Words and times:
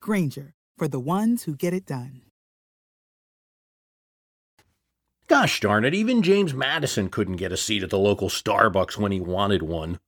Grainger, 0.00 0.54
for 0.76 0.88
the 0.88 1.00
ones 1.00 1.44
who 1.44 1.54
get 1.56 1.72
it 1.72 1.86
done. 1.86 2.22
Gosh 5.28 5.58
darn 5.58 5.84
it, 5.84 5.94
even 5.94 6.22
James 6.22 6.54
Madison 6.54 7.08
couldn't 7.08 7.36
get 7.36 7.50
a 7.50 7.56
seat 7.56 7.82
at 7.82 7.90
the 7.90 7.98
local 7.98 8.28
Starbucks 8.28 8.96
when 8.96 9.10
he 9.10 9.20
wanted 9.20 9.62
one. 9.62 9.98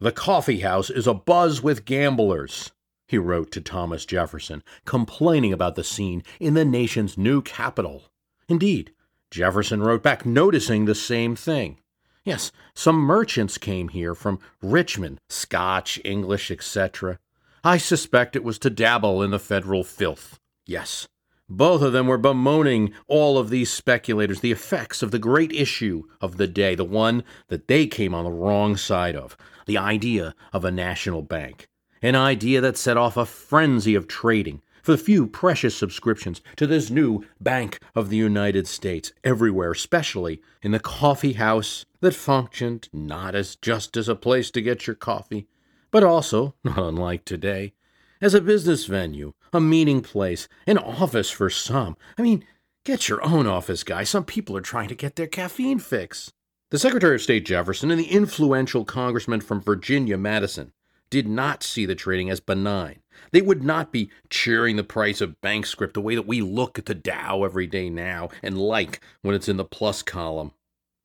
The 0.00 0.12
coffee 0.12 0.60
house 0.60 0.88
is 0.88 1.06
abuzz 1.06 1.60
with 1.62 1.84
gamblers, 1.84 2.70
he 3.08 3.18
wrote 3.18 3.50
to 3.52 3.60
Thomas 3.60 4.04
Jefferson, 4.06 4.62
complaining 4.84 5.52
about 5.52 5.74
the 5.74 5.82
scene 5.82 6.22
in 6.38 6.54
the 6.54 6.64
nation's 6.64 7.18
new 7.18 7.42
capital. 7.42 8.04
Indeed, 8.48 8.92
Jefferson 9.30 9.82
wrote 9.82 10.02
back 10.02 10.24
noticing 10.24 10.84
the 10.84 10.94
same 10.94 11.34
thing. 11.34 11.78
Yes, 12.24 12.52
some 12.74 12.96
merchants 12.96 13.58
came 13.58 13.88
here 13.88 14.14
from 14.14 14.38
Richmond, 14.62 15.18
Scotch, 15.28 15.98
English, 16.04 16.50
etc. 16.50 17.18
I 17.64 17.78
suspect 17.78 18.36
it 18.36 18.44
was 18.44 18.58
to 18.60 18.70
dabble 18.70 19.22
in 19.22 19.30
the 19.30 19.38
federal 19.38 19.82
filth. 19.82 20.38
Yes, 20.66 21.08
both 21.48 21.80
of 21.80 21.94
them 21.94 22.06
were 22.06 22.18
bemoaning 22.18 22.92
all 23.06 23.38
of 23.38 23.48
these 23.48 23.72
speculators, 23.72 24.40
the 24.40 24.52
effects 24.52 25.02
of 25.02 25.10
the 25.10 25.18
great 25.18 25.52
issue 25.52 26.02
of 26.20 26.36
the 26.36 26.46
day, 26.46 26.74
the 26.74 26.84
one 26.84 27.24
that 27.48 27.68
they 27.68 27.86
came 27.86 28.14
on 28.14 28.24
the 28.24 28.30
wrong 28.30 28.76
side 28.76 29.16
of, 29.16 29.34
the 29.66 29.78
idea 29.78 30.34
of 30.52 30.64
a 30.64 30.70
national 30.70 31.22
bank, 31.22 31.66
an 32.02 32.14
idea 32.14 32.60
that 32.60 32.76
set 32.76 32.96
off 32.96 33.16
a 33.16 33.26
frenzy 33.26 33.94
of 33.94 34.06
trading 34.06 34.62
for 34.82 34.92
the 34.92 34.98
few 34.98 35.26
precious 35.26 35.76
subscriptions 35.76 36.40
to 36.56 36.66
this 36.66 36.90
new 36.90 37.24
Bank 37.40 37.78
of 37.94 38.08
the 38.08 38.16
United 38.16 38.66
States 38.66 39.12
everywhere, 39.22 39.72
especially 39.72 40.40
in 40.62 40.70
the 40.70 40.80
coffee 40.80 41.34
house 41.34 41.84
that 42.00 42.14
functioned 42.14 42.88
not 42.92 43.34
as 43.34 43.56
just 43.56 43.96
as 43.96 44.08
a 44.08 44.14
place 44.14 44.50
to 44.50 44.62
get 44.62 44.86
your 44.86 44.96
coffee, 44.96 45.46
but 45.90 46.02
also, 46.02 46.54
not 46.64 46.78
unlike 46.78 47.24
today, 47.24 47.74
as 48.20 48.34
a 48.34 48.40
business 48.40 48.86
venue, 48.86 49.34
a 49.52 49.60
meeting 49.60 50.00
place, 50.00 50.48
an 50.66 50.78
office 50.78 51.30
for 51.30 51.50
some. 51.50 51.96
I 52.16 52.22
mean, 52.22 52.44
get 52.84 53.08
your 53.08 53.24
own 53.24 53.46
office, 53.46 53.84
guy. 53.84 54.04
Some 54.04 54.24
people 54.24 54.56
are 54.56 54.62
trying 54.62 54.88
to 54.88 54.94
get 54.94 55.16
their 55.16 55.26
caffeine 55.26 55.78
fix. 55.78 56.32
The 56.70 56.78
Secretary 56.78 57.14
of 57.14 57.22
State 57.22 57.46
Jefferson 57.46 57.90
and 57.90 58.00
the 58.00 58.10
influential 58.10 58.84
Congressman 58.84 59.40
from 59.40 59.60
Virginia, 59.60 60.18
Madison, 60.18 60.72
did 61.10 61.26
not 61.26 61.62
see 61.62 61.86
the 61.86 61.94
trading 61.94 62.30
as 62.30 62.40
benign. 62.40 63.00
They 63.32 63.42
would 63.42 63.62
not 63.62 63.92
be 63.92 64.10
cheering 64.30 64.76
the 64.76 64.84
price 64.84 65.20
of 65.20 65.40
bank 65.40 65.66
script 65.66 65.94
the 65.94 66.00
way 66.00 66.14
that 66.14 66.26
we 66.26 66.40
look 66.40 66.78
at 66.78 66.86
the 66.86 66.94
Dow 66.94 67.44
every 67.44 67.66
day 67.66 67.90
now 67.90 68.28
and 68.42 68.58
like 68.58 69.00
when 69.22 69.34
it's 69.34 69.48
in 69.48 69.56
the 69.56 69.64
plus 69.64 70.02
column. 70.02 70.52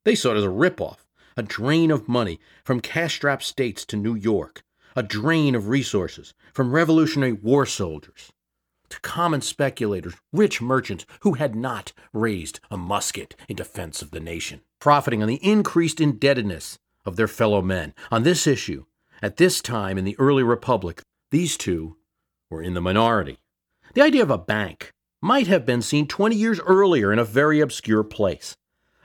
They 0.06 0.16
saw 0.16 0.32
it 0.32 0.38
as 0.38 0.44
a 0.44 0.48
ripoff, 0.48 1.06
a 1.36 1.44
drain 1.44 1.92
of 1.92 2.08
money 2.08 2.40
from 2.64 2.80
cash 2.80 3.16
strapped 3.16 3.44
states 3.44 3.86
to 3.86 3.98
New 3.98 4.16
York, 4.16 4.64
a 4.96 5.04
drain 5.04 5.56
of 5.56 5.70
resources 5.70 6.34
from 6.54 6.74
Revolutionary 6.74 7.34
War 7.34 7.66
soldiers 7.66 8.32
to 8.90 9.00
common 9.00 9.42
speculators, 9.42 10.14
rich 10.32 10.62
merchants 10.62 11.06
who 11.22 11.34
had 11.34 11.56
not 11.56 11.94
raised 12.12 12.60
a 12.70 12.78
musket 12.78 13.36
in 13.50 13.56
defense 13.56 14.04
of 14.04 14.12
the 14.12 14.20
nation 14.20 14.62
profiting 14.84 15.22
on 15.22 15.30
the 15.30 15.40
increased 15.42 16.02
indebtedness 16.02 16.78
of 17.06 17.16
their 17.16 17.30
fellow 17.30 17.62
men. 17.62 17.94
On 18.12 18.24
this 18.24 18.46
issue, 18.46 18.84
at 19.24 19.38
this 19.38 19.62
time 19.62 19.98
in 19.98 20.04
the 20.04 20.20
early 20.20 20.44
republic, 20.44 21.02
these 21.32 21.56
two 21.56 21.96
were 22.50 22.62
in 22.62 22.74
the 22.74 22.82
minority. 22.82 23.38
The 23.94 24.02
idea 24.02 24.22
of 24.22 24.30
a 24.30 24.38
bank 24.38 24.92
might 25.22 25.48
have 25.48 25.66
been 25.66 25.82
seen 25.82 26.08
20 26.08 26.36
years 26.36 26.60
earlier 26.60 27.14
in 27.14 27.20
a 27.20 27.24
very 27.24 27.62
obscure 27.62 28.04
place. 28.04 28.58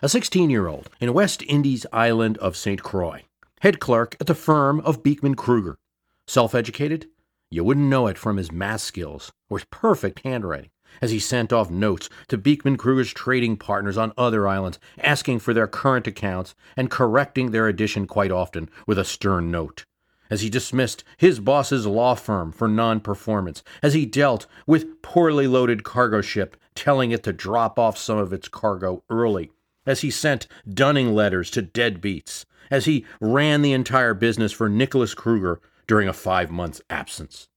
A 0.03 0.09
16 0.09 0.51
year 0.51 0.67
old 0.67 0.91
in 1.01 1.15
West 1.15 1.43
Indies 1.43 1.87
island 1.93 2.37
of 2.39 2.57
St. 2.57 2.83
Croix, 2.83 3.23
head 3.61 3.79
clerk 3.79 4.17
at 4.21 4.27
the 4.27 4.35
firm 4.35 4.81
of 4.81 5.05
Beekman 5.05 5.37
Cruger. 5.37 5.79
Self 6.27 6.53
educated? 6.53 7.07
You 7.49 7.63
wouldn't 7.63 7.87
know 7.87 8.09
it 8.09 8.19
from 8.19 8.39
his 8.39 8.51
math 8.51 8.81
skills 8.81 9.31
or 9.49 9.59
his 9.59 9.67
perfect 9.71 10.23
handwriting 10.25 10.71
as 11.01 11.13
he 11.13 11.21
sent 11.21 11.53
off 11.53 11.71
notes 11.71 12.09
to 12.27 12.37
Beekman 12.37 12.77
Cruger's 12.77 13.13
trading 13.13 13.57
partners 13.57 13.97
on 13.97 14.13
other 14.19 14.49
islands, 14.49 14.81
asking 14.99 15.39
for 15.39 15.55
their 15.55 15.69
current 15.69 16.09
accounts 16.09 16.57
and 16.77 16.91
correcting 16.91 17.53
their 17.53 17.69
addition 17.69 18.09
quite 18.09 18.33
often 18.33 18.69
with 18.85 18.99
a 18.99 19.05
stern 19.05 19.53
note. 19.53 19.85
As 20.31 20.43
he 20.43 20.51
dismissed 20.51 21.05
his 21.17 21.41
boss's 21.41 21.87
law 21.87 22.15
firm 22.15 22.53
for 22.53 22.69
non 22.69 23.01
performance, 23.01 23.63
as 23.83 23.95
he 23.95 24.05
dealt 24.05 24.47
with 24.67 25.01
poorly 25.01 25.47
loaded 25.47 25.85
cargo 25.85 26.21
ship, 26.21 26.57
telling 26.75 27.11
it 27.11 27.23
to 27.25 27.33
drop 27.33 27.79
off 27.79 27.97
some 27.97 28.19
of 28.19 28.33
its 28.33 28.49
cargo 28.49 29.03
early, 29.09 29.51
as 29.87 30.03
he 30.03 30.11
sent 30.11 30.47
dunning 30.69 31.15
letters 31.15 31.51
to 31.51 31.63
deadbeats, 31.63 32.45
as 32.71 32.85
he 32.85 33.07
ran 33.21 33.63
the 33.63 33.73
entire 33.73 34.15
business 34.15 34.53
for 34.53 34.69
Nicholas 34.69 35.15
Cruger 35.15 35.61
during 35.87 36.09
a 36.09 36.13
five 36.13 36.51
months 36.51 36.83
absence. 36.91 37.49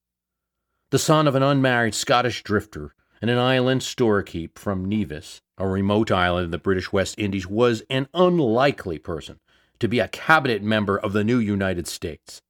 The 0.90 0.98
son 0.98 1.28
of 1.28 1.34
an 1.34 1.42
unmarried 1.42 1.94
Scottish 1.94 2.42
drifter 2.42 2.94
and 3.20 3.30
an 3.30 3.38
island 3.38 3.82
storekeep 3.82 4.58
from 4.58 4.84
Nevis, 4.84 5.40
a 5.56 5.68
remote 5.68 6.10
island 6.10 6.46
in 6.46 6.50
the 6.50 6.58
British 6.58 6.92
West 6.92 7.18
Indies, 7.18 7.46
was 7.46 7.82
an 7.88 8.08
unlikely 8.14 8.98
person 8.98 9.38
to 9.78 9.88
be 9.88 10.00
a 10.00 10.08
cabinet 10.08 10.62
member 10.62 10.98
of 10.98 11.12
the 11.12 11.24
new 11.24 11.38
United 11.38 11.86
States. 11.86 12.40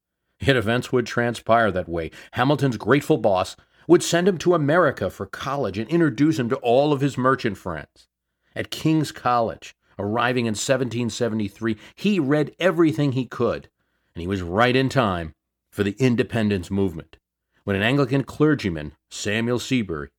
Yet 0.43 0.57
events 0.57 0.91
would 0.91 1.07
transpire 1.07 1.71
that 1.71 1.89
way. 1.89 2.11
Hamilton's 2.33 2.77
grateful 2.77 3.17
boss 3.17 3.55
would 3.87 4.03
send 4.03 4.27
him 4.27 4.39
to 4.39 4.55
America 4.55 5.09
for 5.09 5.25
college 5.25 5.79
and 5.79 5.89
introduce 5.89 6.39
him 6.39 6.49
to 6.49 6.57
all 6.57 6.93
of 6.93 7.01
his 7.01 7.17
merchant 7.17 7.57
friends. 7.57 8.09
At 8.57 8.71
King's 8.71 9.13
College, 9.13 9.77
arriving 9.99 10.47
in 10.47 10.51
1773, 10.51 11.77
he 11.95 12.19
read 12.19 12.57
everything 12.59 13.13
he 13.13 13.25
could, 13.25 13.69
and 14.15 14.21
he 14.21 14.27
was 14.27 14.43
right 14.43 14.75
in 14.75 14.89
time 14.89 15.33
for 15.71 15.85
the 15.85 15.97
independence 15.99 16.71
movement. 16.71 17.19
When 17.63 17.77
an 17.77 17.83
Anglican 17.83 18.25
clergyman, 18.25 18.93
Samuel 19.11 19.61
Seabury, 19.61 20.11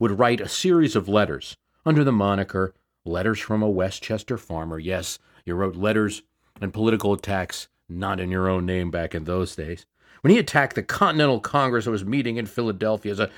would 0.00 0.18
write 0.18 0.40
a 0.40 0.48
series 0.48 0.96
of 0.96 1.08
letters 1.08 1.56
under 1.86 2.02
the 2.02 2.12
moniker 2.12 2.74
Letters 3.04 3.38
from 3.38 3.62
a 3.62 3.70
Westchester 3.70 4.36
Farmer. 4.36 4.78
Yes, 4.78 5.18
you 5.46 5.54
wrote 5.54 5.76
letters 5.76 6.22
and 6.60 6.74
political 6.74 7.12
attacks 7.12 7.68
not 7.88 8.20
in 8.20 8.30
your 8.30 8.48
own 8.48 8.66
name 8.66 8.90
back 8.90 9.14
in 9.14 9.24
those 9.24 9.56
days. 9.56 9.86
When 10.20 10.32
he 10.32 10.38
attacked 10.38 10.74
the 10.74 10.82
Continental 10.82 11.40
Congress 11.40 11.84
that 11.84 11.90
was 11.90 12.04
meeting 12.04 12.36
in 12.36 12.46
Philadelphia 12.46 13.12
as 13.12 13.20
a 13.20 13.30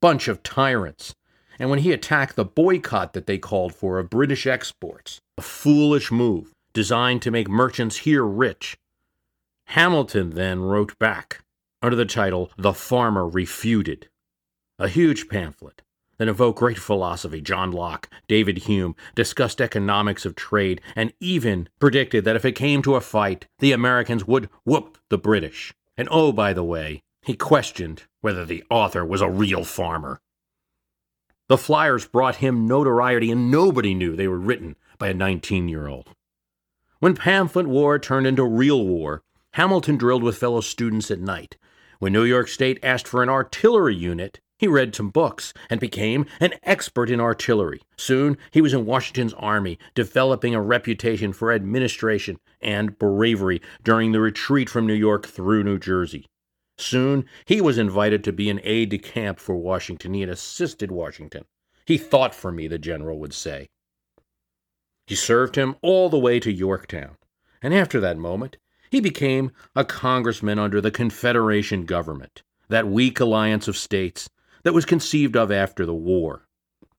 bunch 0.00 0.28
of 0.28 0.42
tyrants, 0.42 1.14
and 1.58 1.70
when 1.70 1.80
he 1.80 1.92
attacked 1.92 2.36
the 2.36 2.44
boycott 2.44 3.12
that 3.12 3.26
they 3.26 3.38
called 3.38 3.74
for 3.74 3.98
of 3.98 4.10
British 4.10 4.46
exports, 4.46 5.20
a 5.36 5.42
foolish 5.42 6.12
move 6.12 6.52
designed 6.72 7.22
to 7.22 7.30
make 7.30 7.48
merchants 7.48 7.98
here 7.98 8.24
rich, 8.24 8.76
Hamilton 9.66 10.30
then 10.30 10.60
wrote 10.60 10.98
back 10.98 11.42
under 11.82 11.96
the 11.96 12.06
title 12.06 12.50
The 12.56 12.72
Farmer 12.72 13.28
Refuted, 13.28 14.08
a 14.78 14.88
huge 14.88 15.28
pamphlet 15.28 15.82
that 16.18 16.28
evoked 16.28 16.58
great 16.58 16.78
philosophy. 16.78 17.40
John 17.40 17.72
Locke, 17.72 18.08
David 18.26 18.58
Hume 18.58 18.94
discussed 19.14 19.60
economics 19.60 20.26
of 20.26 20.34
trade 20.34 20.80
and 20.94 21.12
even 21.20 21.68
predicted 21.78 22.24
that 22.24 22.36
if 22.36 22.44
it 22.44 22.52
came 22.52 22.82
to 22.82 22.96
a 22.96 23.00
fight, 23.00 23.46
the 23.60 23.72
Americans 23.72 24.26
would 24.26 24.48
whoop 24.64 24.98
the 25.08 25.18
British. 25.18 25.72
And 25.96 26.08
oh, 26.10 26.32
by 26.32 26.52
the 26.52 26.64
way, 26.64 27.02
he 27.22 27.34
questioned 27.34 28.04
whether 28.20 28.44
the 28.44 28.64
author 28.70 29.04
was 29.04 29.20
a 29.20 29.30
real 29.30 29.64
farmer. 29.64 30.20
The 31.48 31.58
flyers 31.58 32.06
brought 32.06 32.36
him 32.36 32.66
notoriety, 32.66 33.30
and 33.30 33.50
nobody 33.50 33.94
knew 33.94 34.14
they 34.14 34.28
were 34.28 34.38
written 34.38 34.76
by 34.98 35.08
a 35.08 35.14
19 35.14 35.68
year 35.68 35.88
old. 35.88 36.10
When 36.98 37.14
pamphlet 37.14 37.66
war 37.66 37.98
turned 37.98 38.26
into 38.26 38.44
real 38.44 38.84
war, 38.84 39.22
Hamilton 39.52 39.96
drilled 39.96 40.22
with 40.22 40.36
fellow 40.36 40.60
students 40.60 41.10
at 41.10 41.20
night. 41.20 41.56
When 42.00 42.12
New 42.12 42.24
York 42.24 42.48
State 42.48 42.78
asked 42.82 43.08
for 43.08 43.22
an 43.22 43.28
artillery 43.28 43.94
unit, 43.94 44.40
he 44.58 44.66
read 44.66 44.94
some 44.94 45.08
books 45.08 45.54
and 45.70 45.78
became 45.78 46.26
an 46.40 46.54
expert 46.64 47.08
in 47.08 47.20
artillery. 47.20 47.80
Soon 47.96 48.36
he 48.50 48.60
was 48.60 48.74
in 48.74 48.84
Washington's 48.84 49.32
army, 49.34 49.78
developing 49.94 50.54
a 50.54 50.60
reputation 50.60 51.32
for 51.32 51.52
administration 51.52 52.38
and 52.60 52.98
bravery 52.98 53.62
during 53.84 54.10
the 54.12 54.20
retreat 54.20 54.68
from 54.68 54.86
New 54.86 54.94
York 54.94 55.26
through 55.26 55.62
New 55.62 55.78
Jersey. 55.78 56.26
Soon 56.76 57.24
he 57.46 57.60
was 57.60 57.78
invited 57.78 58.24
to 58.24 58.32
be 58.32 58.50
an 58.50 58.60
aide 58.64 58.90
de 58.90 58.98
camp 58.98 59.38
for 59.38 59.56
Washington. 59.56 60.12
He 60.12 60.20
had 60.20 60.30
assisted 60.30 60.90
Washington 60.90 61.44
He 61.86 61.96
thought 61.96 62.34
for 62.34 62.50
me, 62.50 62.66
the 62.66 62.78
general 62.78 63.18
would 63.20 63.32
say. 63.32 63.68
He 65.06 65.14
served 65.14 65.56
him 65.56 65.76
all 65.82 66.10
the 66.10 66.18
way 66.18 66.40
to 66.40 66.52
Yorktown, 66.52 67.16
and 67.62 67.72
after 67.72 68.00
that 68.00 68.18
moment, 68.18 68.58
he 68.90 69.00
became 69.00 69.52
a 69.76 69.84
congressman 69.84 70.58
under 70.58 70.80
the 70.80 70.90
Confederation 70.90 71.84
government, 71.84 72.42
that 72.68 72.88
weak 72.88 73.20
alliance 73.20 73.68
of 73.68 73.76
states 73.76 74.28
that 74.62 74.74
was 74.74 74.84
conceived 74.84 75.36
of 75.36 75.50
after 75.50 75.86
the 75.86 75.94
war. 75.94 76.46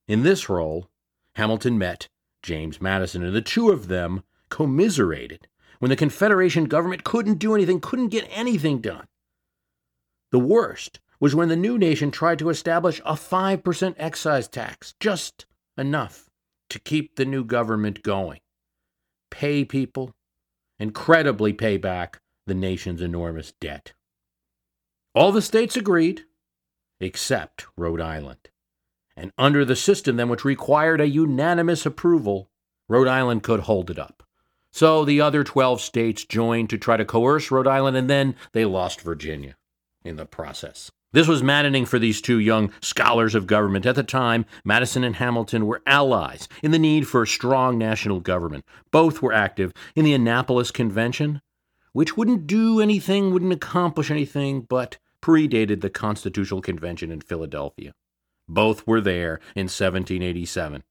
In 0.07 0.23
this 0.23 0.49
role, 0.49 0.89
Hamilton 1.35 1.77
met 1.77 2.07
James 2.41 2.81
Madison, 2.81 3.23
and 3.23 3.35
the 3.35 3.41
two 3.41 3.69
of 3.69 3.87
them 3.87 4.23
commiserated 4.49 5.47
when 5.79 5.89
the 5.89 5.95
Confederation 5.95 6.65
government 6.65 7.03
couldn't 7.03 7.39
do 7.39 7.55
anything, 7.55 7.79
couldn't 7.79 8.09
get 8.09 8.27
anything 8.31 8.79
done. 8.79 9.07
The 10.31 10.39
worst 10.39 10.99
was 11.19 11.35
when 11.35 11.49
the 11.49 11.55
new 11.55 11.77
nation 11.77 12.11
tried 12.11 12.39
to 12.39 12.49
establish 12.49 12.99
a 13.05 13.13
5% 13.13 13.95
excise 13.97 14.47
tax, 14.47 14.93
just 14.99 15.45
enough 15.77 16.29
to 16.69 16.79
keep 16.79 17.15
the 17.15 17.25
new 17.25 17.43
government 17.43 18.03
going, 18.03 18.39
pay 19.29 19.65
people, 19.65 20.13
and 20.77 20.93
credibly 20.93 21.51
pay 21.51 21.77
back 21.77 22.19
the 22.47 22.53
nation's 22.53 23.01
enormous 23.01 23.53
debt. 23.59 23.93
All 25.13 25.31
the 25.31 25.41
states 25.41 25.75
agreed, 25.75 26.25
except 26.99 27.65
Rhode 27.77 28.01
Island. 28.01 28.49
And 29.15 29.31
under 29.37 29.65
the 29.65 29.75
system 29.75 30.15
then, 30.15 30.29
which 30.29 30.45
required 30.45 31.01
a 31.01 31.07
unanimous 31.07 31.85
approval, 31.85 32.49
Rhode 32.87 33.07
Island 33.07 33.43
could 33.43 33.61
hold 33.61 33.89
it 33.89 33.99
up. 33.99 34.23
So 34.71 35.03
the 35.03 35.19
other 35.19 35.43
12 35.43 35.81
states 35.81 36.25
joined 36.25 36.69
to 36.69 36.77
try 36.77 36.95
to 36.97 37.05
coerce 37.05 37.51
Rhode 37.51 37.67
Island, 37.67 37.97
and 37.97 38.09
then 38.09 38.35
they 38.53 38.65
lost 38.65 39.01
Virginia 39.01 39.55
in 40.03 40.15
the 40.15 40.25
process. 40.25 40.91
This 41.11 41.27
was 41.27 41.41
maddening 41.41 41.87
for 41.87 41.97
these 41.97 42.21
two 42.21 42.37
young 42.37 42.71
scholars 42.81 43.33
of 43.33 43.47
government. 43.47 43.87
At 43.87 43.95
the 43.95 44.03
time, 44.03 44.45
Madison 44.63 45.03
and 45.03 45.15
Hamilton 45.15 45.65
were 45.65 45.81
allies 45.87 46.47
in 46.61 46.69
the 46.69 46.77
need 46.77 47.07
for 47.07 47.23
a 47.23 47.27
strong 47.27 47.79
national 47.79 48.19
government. 48.19 48.63
Both 48.91 49.21
were 49.21 49.33
active 49.33 49.73
in 49.95 50.05
the 50.05 50.13
Annapolis 50.13 50.69
Convention, 50.69 51.41
which 51.93 52.15
wouldn't 52.15 52.45
do 52.45 52.79
anything, 52.79 53.33
wouldn't 53.33 53.53
accomplish 53.53 54.11
anything, 54.11 54.61
but 54.61 54.99
predated 55.21 55.81
the 55.81 55.89
Constitutional 55.89 56.61
Convention 56.61 57.11
in 57.11 57.21
Philadelphia. 57.21 57.93
Both 58.47 58.85
were 58.87 59.01
there 59.01 59.39
in 59.55 59.65
1787. 59.65 60.83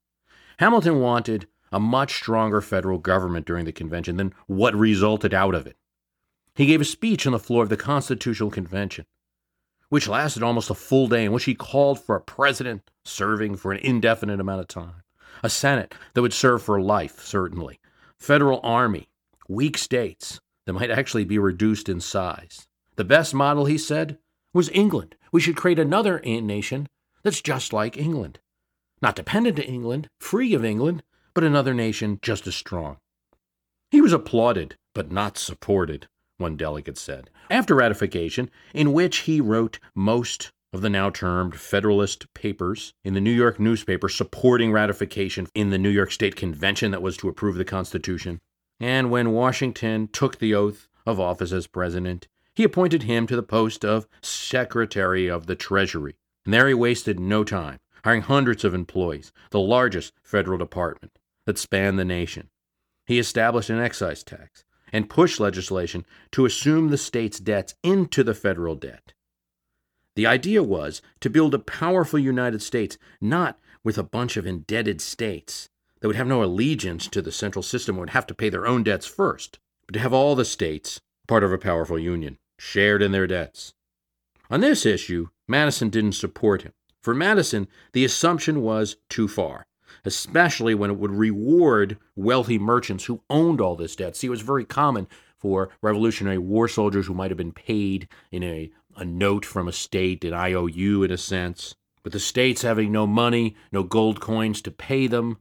Hamilton 0.59 1.01
wanted 1.01 1.47
a 1.71 1.81
much 1.81 2.15
stronger 2.15 2.61
federal 2.61 2.99
government 2.99 3.47
during 3.47 3.65
the 3.65 3.73
convention 3.73 4.17
than 4.17 4.35
what 4.47 4.75
resulted 4.75 5.35
out 5.35 5.55
of 5.55 5.67
it. 5.67 5.77
He 6.55 6.67
gave 6.67 6.81
a 6.81 6.85
speech 6.85 7.27
on 7.27 7.33
the 7.33 7.39
floor 7.39 7.63
of 7.63 7.69
the 7.69 7.77
Constitutional 7.77 8.51
Convention 8.51 9.07
which 9.89 10.09
lasted 10.09 10.43
almost 10.43 10.71
a 10.71 10.75
full 10.75 11.09
day, 11.09 11.25
in 11.25 11.33
which 11.33 11.45
he 11.45 11.55
called 11.55 12.01
for 12.01 12.17
a 12.17 12.21
president 12.21 12.91
serving 13.05 13.57
for 13.57 13.73
an 13.73 13.79
indefinite 13.79 14.41
amount 14.41 14.61
of 14.61 14.69
time, 14.69 15.03
a 15.43 15.49
Senate 15.49 15.95
that 16.15 16.23
would 16.23 16.33
serve 16.33 16.63
for 16.63 16.81
life, 16.81 17.21
certainly, 17.25 17.81
federal 18.19 18.61
army, 18.63 19.09
weak 19.49 19.79
states 19.79 20.41
that 20.67 20.75
might 20.75 20.91
actually 20.91 21.25
be 21.25 21.39
reduced 21.39 21.89
in 21.89 22.01
size. 22.01 22.68
The 22.99 23.05
best 23.05 23.33
model, 23.33 23.67
he 23.67 23.79
said, 23.79 24.19
was 24.53 24.69
England. 24.71 25.15
We 25.31 25.41
should 25.41 25.55
create 25.55 25.79
another 25.79 26.19
nation 26.19 26.89
that's 27.23 27.41
just 27.41 27.73
like 27.73 27.97
England. 27.97 28.41
Not 29.01 29.15
dependent 29.15 29.61
on 29.61 29.65
England, 29.67 30.09
free 30.19 30.53
of 30.53 30.65
England, 30.65 31.05
but 31.33 31.45
another 31.45 31.75
nation 31.75 32.19
just 32.23 32.49
as 32.49 32.57
strong. 32.57 32.97
He 33.93 34.01
was 34.01 34.13
applauded, 34.13 34.75
but 34.97 35.13
not 35.13 35.39
supported 35.39 36.09
one 36.39 36.57
delegate 36.57 36.99
said. 36.99 37.31
After 37.49 37.77
ratification, 37.77 38.51
in 38.75 38.93
which 38.93 39.19
he 39.19 39.41
wrote 39.41 39.79
most 39.95 40.51
of 40.73 40.81
the 40.81 40.91
now 40.91 41.09
termed 41.09 41.55
Federalist 41.55 42.27
Papers 42.35 42.95
in 43.05 43.15
the 43.15 43.21
New 43.21 43.31
York 43.31 43.61
newspaper 43.61 44.09
supporting 44.09 44.73
ratification 44.73 45.47
in 45.55 45.71
the 45.71 45.79
New 45.79 45.89
York 45.89 46.11
State 46.11 46.35
Convention 46.35 46.91
that 46.91 47.03
was 47.03 47.17
to 47.19 47.29
approve 47.29 47.55
the 47.55 47.65
Constitution, 47.65 48.41
and 48.81 49.09
when 49.09 49.31
Washington 49.31 50.09
took 50.09 50.41
the 50.41 50.53
oath 50.53 50.89
of 51.07 51.21
office 51.21 51.53
as 51.53 51.69
president, 51.69 52.27
he 52.59 52.65
appointed 52.65 53.05
him 53.05 53.25
to 53.25 53.37
the 53.37 53.43
post 53.45 53.85
of 53.85 54.09
Secretary 54.21 55.29
of 55.29 55.47
the 55.47 55.55
Treasury. 55.55 56.17
And 56.45 56.53
there 56.53 56.67
he 56.67 56.75
wasted 56.75 57.21
no 57.21 57.45
time, 57.45 57.79
hiring 58.03 58.23
hundreds 58.23 58.65
of 58.65 58.75
employees, 58.75 59.33
the 59.53 59.61
largest 59.61 60.13
federal 60.25 60.59
department 60.59 61.21
that 61.47 61.57
spanned 61.57 62.01
the 62.01 62.05
nation. 62.05 62.51
He 63.07 63.21
established 63.21 63.71
an 63.71 63.79
excise 63.79 64.25
tax, 64.25 64.65
and 64.93 65.09
push 65.09 65.39
legislation 65.39 66.05
to 66.33 66.47
assume 66.47 66.89
the 66.89 66.99
state's 66.99 67.39
debts 67.39 67.77
into 67.85 68.25
the 68.25 68.35
federal 68.35 68.75
debt. 68.75 69.13
The 70.17 70.27
idea 70.27 70.65
was 70.65 71.01
to 71.21 71.31
build 71.31 71.55
a 71.55 71.61
powerful 71.61 72.19
United 72.19 72.61
States, 72.61 72.99
not 73.21 73.61
with 73.85 73.99
a 73.99 74.03
bunch 74.03 74.37
of 74.37 74.49
indebted 74.49 75.01
states 75.01 75.69
that 76.01 76.09
would 76.09 76.17
have 76.17 76.27
no 76.27 76.43
allegiance 76.43 77.07
to 77.07 77.23
the 77.23 77.31
central 77.31 77.63
system 77.63 77.97
would 77.99 78.11
have 78.11 78.27
to 78.27 78.35
pay 78.35 78.49
their 78.49 78.67
own 78.67 78.83
debts 78.83 79.07
first, 79.07 79.61
but 79.87 79.93
to 79.93 80.01
have 80.01 80.13
all 80.13 80.35
the 80.35 80.45
states 80.45 81.01
part 81.29 81.45
of 81.45 81.53
a 81.53 81.59
powerful 81.59 82.01
union, 82.01 82.37
shared 82.59 83.03
in 83.03 83.13
their 83.13 83.27
debts. 83.27 83.75
On 84.51 84.61
this 84.61 84.85
issue, 84.85 85.29
Madison 85.47 85.89
didn't 85.89 86.13
support 86.13 86.63
him. 86.63 86.73
For 87.01 87.15
Madison, 87.15 87.69
the 87.93 88.05
assumption 88.05 88.63
was 88.63 88.97
too 89.09 89.29
far 89.29 89.69
especially 90.05 90.75
when 90.75 90.91
it 90.91 90.99
would 90.99 91.11
reward 91.11 91.99
wealthy 92.17 92.59
merchants 92.59 93.05
who 93.05 93.23
owned 93.31 93.61
all 93.61 93.77
this 93.77 93.97
debt. 93.97 94.17
See, 94.17 94.27
it 94.27 94.31
was 94.31 94.43
very 94.43 94.65
common 94.65 95.07
for 95.37 95.71
Revolutionary 95.83 96.39
War 96.39 96.69
soldiers 96.69 97.07
who 97.07 97.15
might 97.15 97.31
have 97.31 97.39
been 97.39 97.53
paid 97.53 98.09
in 98.31 98.43
a, 98.43 98.71
a 98.97 99.05
note 99.05 99.45
from 99.45 99.69
a 99.69 99.73
state, 99.73 100.25
an 100.25 100.35
IOU 100.35 101.05
in 101.05 101.11
a 101.11 101.17
sense. 101.17 101.75
But 102.03 102.13
the 102.13 102.21
states 102.21 102.63
having 102.63 102.91
no 102.91 103.07
money, 103.07 103.57
no 103.71 103.83
gold 103.83 104.21
coins 104.21 104.63
to 104.63 104.71
pay 104.71 105.07
them, 105.07 105.39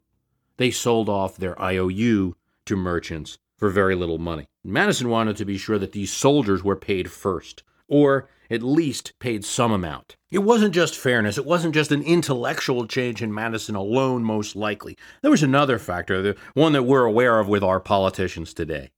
they 0.58 0.72
sold 0.72 1.08
off 1.10 1.38
their 1.38 1.60
IOU 1.62 2.36
to 2.66 2.76
merchants 2.76 3.38
for 3.58 3.70
very 3.70 3.96
little 3.96 4.18
money. 4.18 4.48
Madison 4.64 5.10
wanted 5.10 5.36
to 5.38 5.46
be 5.46 5.58
sure 5.58 5.80
that 5.80 5.92
these 5.92 6.14
soldiers 6.14 6.64
were 6.64 6.76
paid 6.76 7.12
first, 7.12 7.64
or 7.88 8.30
at 8.50 8.64
least 8.64 9.14
paid 9.20 9.44
some 9.44 9.72
amount. 9.72 10.16
It 10.32 10.40
wasn't 10.40 10.74
just 10.74 10.96
fairness, 10.96 11.38
it 11.38 11.46
wasn't 11.46 11.74
just 11.74 11.92
an 11.92 12.04
intellectual 12.04 12.86
change 12.86 13.22
in 13.22 13.34
Madison 13.34 13.76
alone, 13.76 14.24
most 14.24 14.56
likely. 14.56 14.98
There 15.22 15.32
was 15.32 15.44
another 15.44 15.80
factor, 15.80 16.22
the 16.22 16.38
one 16.54 16.74
that 16.74 16.84
we're 16.84 17.06
aware 17.06 17.40
of 17.40 17.48
with 17.48 17.64
our 17.64 17.80
politicians 17.80 18.54
today. 18.54 18.92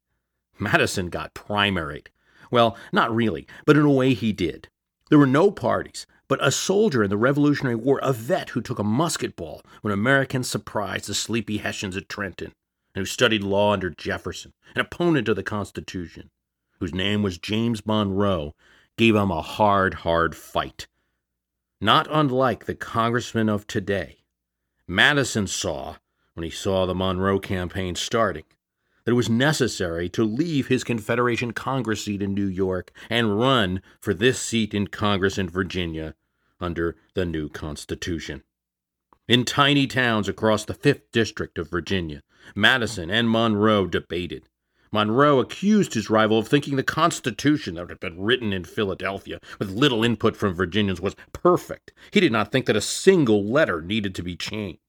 Madison 0.60 1.10
got 1.10 1.34
primaried. 1.34 2.08
Well, 2.52 2.76
not 2.92 3.14
really, 3.16 3.48
but 3.66 3.78
in 3.78 3.86
a 3.86 3.92
way 3.92 4.14
he 4.14 4.34
did. 4.34 4.68
There 5.10 5.20
were 5.20 5.28
no 5.28 5.52
parties, 5.52 6.06
but 6.28 6.46
a 6.46 6.52
soldier 6.52 7.04
in 7.04 7.10
the 7.10 7.18
Revolutionary 7.18 7.76
War, 7.76 8.00
a 8.04 8.14
vet 8.14 8.50
who 8.50 8.62
took 8.62 8.80
a 8.80 8.84
musket 8.84 9.36
ball 9.36 9.64
when 9.82 9.94
Americans 9.94 10.50
surprised 10.50 11.08
the 11.08 11.14
sleepy 11.14 11.58
Hessians 11.58 11.98
at 11.98 12.10
Trenton, 12.10 12.54
who 12.96 13.06
studied 13.06 13.44
law 13.44 13.74
under 13.74 13.90
Jefferson, 13.90 14.54
an 14.76 14.82
opponent 14.82 15.30
of 15.30 15.36
the 15.36 15.44
Constitution, 15.44 16.30
whose 16.80 16.94
name 16.94 17.22
was 17.22 17.38
James 17.38 17.86
Monroe, 17.86 18.56
gave 18.98 19.16
him 19.16 19.32
a 19.32 19.42
hard, 19.42 19.96
hard 19.96 20.36
fight. 20.36 20.88
Not 21.82 22.08
unlike 22.10 22.66
the 22.66 22.76
congressmen 22.76 23.48
of 23.48 23.68
today, 23.68 24.18
Madison 24.88 25.48
saw, 25.48 25.98
when 26.34 26.44
he 26.44 26.50
saw 26.50 26.86
the 26.86 26.96
Monroe 26.96 27.40
campaign 27.40 27.96
starting, 27.96 28.44
that 29.06 29.12
it 29.12 29.16
was 29.16 29.30
necessary 29.30 30.10
to 30.10 30.24
leave 30.24 30.68
his 30.68 30.84
Confederation 30.84 31.54
Congress 31.54 32.06
seat 32.06 32.22
in 32.22 32.34
New 32.34 32.48
York 32.48 32.92
and 33.10 33.40
run 33.40 33.82
for 34.02 34.14
this 34.14 34.40
seat 34.42 34.74
in 34.74 34.88
Congress 34.88 35.38
in 35.38 35.50
Virginia 35.50 36.16
under 36.60 36.98
the 37.14 37.26
new 37.26 37.50
Constitution. 37.50 38.44
In 39.28 39.46
tiny 39.46 39.88
towns 39.88 40.28
across 40.28 40.66
the 40.66 40.74
5th 40.74 41.04
District 41.12 41.58
of 41.58 41.70
Virginia, 41.70 42.22
Madison 42.56 43.10
and 43.10 43.30
Monroe 43.30 43.88
debated. 43.88 44.50
Monroe 44.92 45.40
accused 45.40 45.94
his 45.94 46.10
rival 46.10 46.40
of 46.40 46.48
thinking 46.48 46.76
the 46.76 46.84
Constitution 46.84 47.76
that 47.76 47.90
had 47.90 48.00
been 48.00 48.20
written 48.20 48.52
in 48.52 48.64
Philadelphia 48.64 49.40
with 49.60 49.70
little 49.70 50.04
input 50.04 50.36
from 50.36 50.54
Virginians 50.54 51.00
was 51.00 51.16
perfect. 51.32 51.94
He 52.12 52.20
did 52.20 52.32
not 52.32 52.52
think 52.52 52.66
that 52.66 52.76
a 52.76 52.82
single 52.82 53.44
letter 53.46 53.82
needed 53.82 54.16
to 54.16 54.24
be 54.24 54.36
changed. 54.36 54.80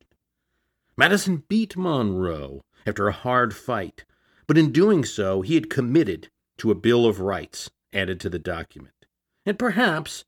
Madison 0.96 1.44
beat 1.48 1.76
Monroe 1.76 2.62
after 2.86 3.08
a 3.08 3.12
hard 3.12 3.54
fight, 3.54 4.04
but 4.46 4.56
in 4.56 4.72
doing 4.72 5.04
so, 5.04 5.42
he 5.42 5.54
had 5.54 5.70
committed 5.70 6.30
to 6.58 6.70
a 6.70 6.74
Bill 6.74 7.06
of 7.06 7.20
Rights 7.20 7.70
added 7.92 8.20
to 8.20 8.30
the 8.30 8.38
document. 8.38 9.06
And 9.44 9.58
perhaps, 9.58 10.24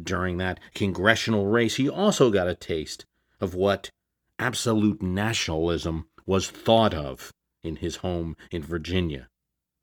during 0.00 0.38
that 0.38 0.60
congressional 0.74 1.46
race, 1.46 1.76
he 1.76 1.88
also 1.88 2.30
got 2.30 2.48
a 2.48 2.54
taste 2.54 3.04
of 3.40 3.54
what 3.54 3.90
absolute 4.38 5.02
nationalism 5.02 6.06
was 6.26 6.50
thought 6.50 6.94
of 6.94 7.32
in 7.62 7.76
his 7.76 7.96
home 7.96 8.36
in 8.50 8.62
Virginia. 8.62 9.28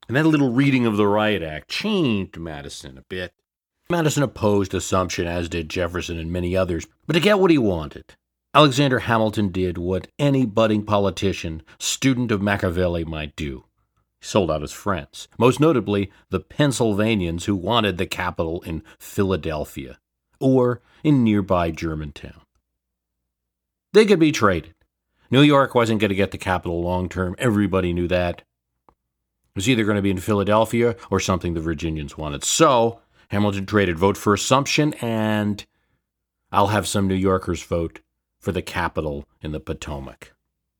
And 0.08 0.16
that 0.16 0.26
little 0.26 0.52
reading 0.52 0.86
of 0.86 0.96
the 0.96 1.06
Riot 1.06 1.42
Act 1.42 1.68
changed 1.68 2.36
Madison 2.36 2.98
a 2.98 3.02
bit. 3.02 3.32
Madison 3.88 4.22
opposed 4.22 4.74
assumption, 4.74 5.26
as 5.26 5.48
did 5.48 5.68
Jefferson 5.68 6.18
and 6.18 6.32
many 6.32 6.56
others, 6.56 6.86
but 7.06 7.14
to 7.14 7.20
get 7.20 7.38
what 7.38 7.50
he 7.50 7.58
wanted, 7.58 8.14
Alexander 8.52 9.00
Hamilton 9.00 9.50
did 9.50 9.78
what 9.78 10.08
any 10.18 10.44
budding 10.44 10.84
politician, 10.84 11.62
student 11.78 12.32
of 12.32 12.42
Machiavelli, 12.42 13.04
might 13.04 13.36
do. 13.36 13.64
He 14.20 14.26
sold 14.26 14.50
out 14.50 14.62
his 14.62 14.72
friends, 14.72 15.28
most 15.38 15.60
notably 15.60 16.10
the 16.30 16.40
Pennsylvanians 16.40 17.44
who 17.44 17.54
wanted 17.54 17.96
the 17.96 18.06
capital 18.06 18.60
in 18.62 18.82
Philadelphia 18.98 19.98
or 20.40 20.82
in 21.04 21.22
nearby 21.22 21.70
Germantown. 21.70 22.40
They 23.92 24.06
could 24.06 24.18
be 24.18 24.32
traded. 24.32 24.74
New 25.30 25.42
York 25.42 25.74
wasn't 25.74 26.00
going 26.00 26.08
to 26.08 26.14
get 26.14 26.32
the 26.32 26.38
capital 26.38 26.82
long 26.82 27.08
term. 27.08 27.36
Everybody 27.38 27.92
knew 27.92 28.08
that. 28.08 28.40
It 28.88 29.56
was 29.56 29.68
either 29.68 29.84
going 29.84 29.96
to 29.96 30.02
be 30.02 30.10
in 30.10 30.18
Philadelphia 30.18 30.96
or 31.10 31.20
something 31.20 31.54
the 31.54 31.60
Virginians 31.60 32.18
wanted. 32.18 32.44
So 32.44 33.00
Hamilton 33.28 33.66
traded 33.66 33.98
vote 33.98 34.16
for 34.16 34.34
Assumption, 34.34 34.94
and 34.94 35.64
I'll 36.50 36.68
have 36.68 36.88
some 36.88 37.06
New 37.06 37.14
Yorkers 37.14 37.62
vote 37.62 38.00
for 38.40 38.52
the 38.52 38.62
capital 38.62 39.24
in 39.40 39.52
the 39.52 39.60
Potomac. 39.60 40.32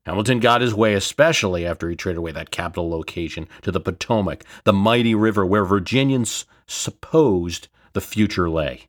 Hamilton 0.05 0.41
got 0.41 0.63
his 0.63 0.75
way, 0.75 0.95
especially 0.95 1.65
after 1.65 1.89
he 1.89 1.95
traded 1.95 2.19
away 2.19 2.33
that 2.33 2.51
capital 2.51 2.91
location 2.91 3.47
to 3.63 3.71
the 3.71 3.81
Potomac, 3.81 4.45
the 4.65 4.73
mighty 4.73 5.15
river 5.15 5.47
where 5.47 5.65
Virginians 5.65 6.47
supposed 6.67 7.69
the 7.93 8.01
future 8.01 8.51
lay. 8.51 8.89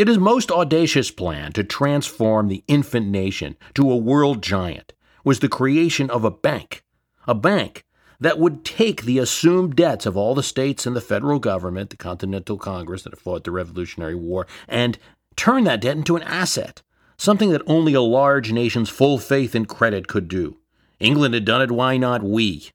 Yet 0.00 0.08
his 0.08 0.16
most 0.16 0.50
audacious 0.50 1.10
plan 1.10 1.52
to 1.52 1.62
transform 1.62 2.48
the 2.48 2.64
infant 2.66 3.08
nation 3.08 3.58
to 3.74 3.92
a 3.92 3.98
world 3.98 4.42
giant 4.42 4.94
was 5.24 5.40
the 5.40 5.48
creation 5.50 6.08
of 6.08 6.24
a 6.24 6.30
bank, 6.30 6.82
a 7.28 7.34
bank 7.34 7.84
that 8.18 8.38
would 8.38 8.64
take 8.64 9.02
the 9.02 9.18
assumed 9.18 9.76
debts 9.76 10.06
of 10.06 10.16
all 10.16 10.34
the 10.34 10.42
states 10.42 10.86
and 10.86 10.96
the 10.96 11.02
federal 11.02 11.38
government, 11.38 11.90
the 11.90 11.98
Continental 11.98 12.56
Congress 12.56 13.02
that 13.02 13.12
had 13.12 13.18
fought 13.18 13.44
the 13.44 13.50
Revolutionary 13.50 14.14
War, 14.14 14.46
and 14.66 14.96
turn 15.36 15.64
that 15.64 15.82
debt 15.82 15.98
into 15.98 16.16
an 16.16 16.22
asset, 16.22 16.80
something 17.18 17.50
that 17.50 17.60
only 17.66 17.92
a 17.92 18.00
large 18.00 18.52
nation's 18.52 18.88
full 18.88 19.18
faith 19.18 19.54
and 19.54 19.68
credit 19.68 20.08
could 20.08 20.28
do. 20.28 20.56
England 20.98 21.34
had 21.34 21.44
done 21.44 21.60
it, 21.60 21.70
why 21.70 21.98
not 21.98 22.22
we? 22.22 22.70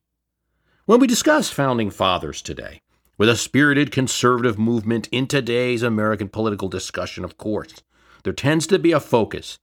When 0.86 1.00
we 1.00 1.08
discuss 1.08 1.50
founding 1.50 1.90
fathers 1.90 2.44
today, 2.44 2.82
with 3.18 3.30
a 3.30 3.36
spirited 3.36 3.92
conservative 3.92 4.58
movement 4.58 5.08
in 5.12 5.28
today's 5.28 5.84
American 5.84 6.28
political 6.28 6.68
discussion, 6.68 7.24
of 7.24 7.38
course, 7.38 7.82
there 8.24 8.34
tends 8.34 8.68
to 8.68 8.80
be 8.80 8.92
a 8.92 9.00
focus 9.00 9.60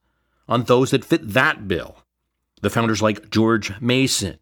on 0.47 0.63
those 0.63 0.91
that 0.91 1.05
fit 1.05 1.29
that 1.33 1.67
bill. 1.67 1.97
The 2.61 2.69
founders 2.69 3.01
like 3.01 3.29
George 3.29 3.79
Mason, 3.81 4.39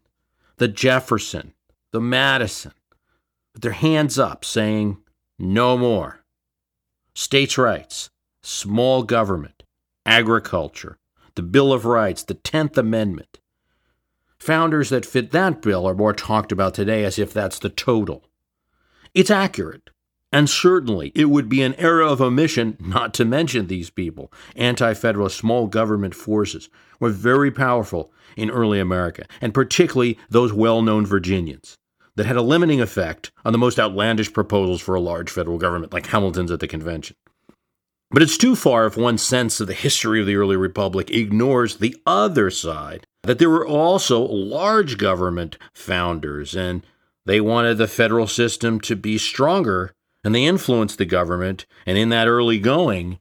the 0.56 0.68
Jefferson, 0.68 1.54
the 1.90 2.00
Madison, 2.00 2.72
with 3.52 3.62
their 3.62 3.72
hands 3.72 4.18
up 4.18 4.44
saying, 4.44 4.98
no 5.38 5.76
more. 5.76 6.20
States' 7.14 7.58
rights, 7.58 8.10
small 8.42 9.02
government, 9.02 9.64
agriculture, 10.06 10.98
the 11.34 11.42
Bill 11.42 11.72
of 11.72 11.84
Rights, 11.84 12.22
the 12.22 12.34
10th 12.34 12.76
Amendment. 12.76 13.40
Founders 14.38 14.90
that 14.90 15.06
fit 15.06 15.30
that 15.30 15.62
bill 15.62 15.86
are 15.86 15.94
more 15.94 16.12
talked 16.12 16.52
about 16.52 16.74
today 16.74 17.04
as 17.04 17.18
if 17.18 17.32
that's 17.32 17.58
the 17.58 17.68
total. 17.68 18.24
It's 19.14 19.30
accurate, 19.30 19.90
and 20.32 20.48
certainly 20.48 21.12
it 21.14 21.26
would 21.26 21.48
be 21.48 21.62
an 21.62 21.74
error 21.74 22.02
of 22.02 22.22
omission 22.22 22.76
not 22.80 23.12
to 23.14 23.26
mention 23.26 23.66
these 23.66 23.90
people. 23.90 24.32
Anti 24.56 24.94
federalist 24.94 25.36
small 25.36 25.66
government 25.66 26.14
forces 26.14 26.70
were 26.98 27.10
very 27.10 27.50
powerful 27.50 28.10
in 28.36 28.50
early 28.50 28.80
America, 28.80 29.26
and 29.42 29.52
particularly 29.52 30.18
those 30.30 30.52
well 30.52 30.80
known 30.80 31.04
Virginians 31.04 31.76
that 32.16 32.26
had 32.26 32.36
a 32.36 32.42
limiting 32.42 32.80
effect 32.80 33.32
on 33.44 33.52
the 33.52 33.58
most 33.58 33.78
outlandish 33.78 34.32
proposals 34.32 34.80
for 34.80 34.94
a 34.94 35.00
large 35.00 35.30
federal 35.30 35.58
government, 35.58 35.92
like 35.92 36.06
Hamilton's 36.06 36.50
at 36.50 36.60
the 36.60 36.68
convention. 36.68 37.16
But 38.10 38.22
it's 38.22 38.36
too 38.36 38.54
far 38.54 38.86
if 38.86 38.96
one 38.96 39.16
sense 39.16 39.60
of 39.60 39.66
the 39.66 39.74
history 39.74 40.20
of 40.20 40.26
the 40.26 40.36
early 40.36 40.56
republic 40.56 41.10
ignores 41.10 41.76
the 41.76 41.96
other 42.06 42.50
side 42.50 43.06
that 43.22 43.38
there 43.38 43.48
were 43.48 43.66
also 43.66 44.20
large 44.20 44.98
government 44.98 45.56
founders 45.72 46.54
and 46.54 46.84
they 47.24 47.40
wanted 47.40 47.78
the 47.78 47.86
federal 47.86 48.26
system 48.26 48.80
to 48.80 48.96
be 48.96 49.18
stronger 49.18 49.94
and 50.24 50.34
they 50.34 50.44
influenced 50.44 50.98
the 50.98 51.04
government 51.04 51.66
and 51.86 51.98
in 51.98 52.08
that 52.10 52.28
early 52.28 52.58
going 52.58 53.18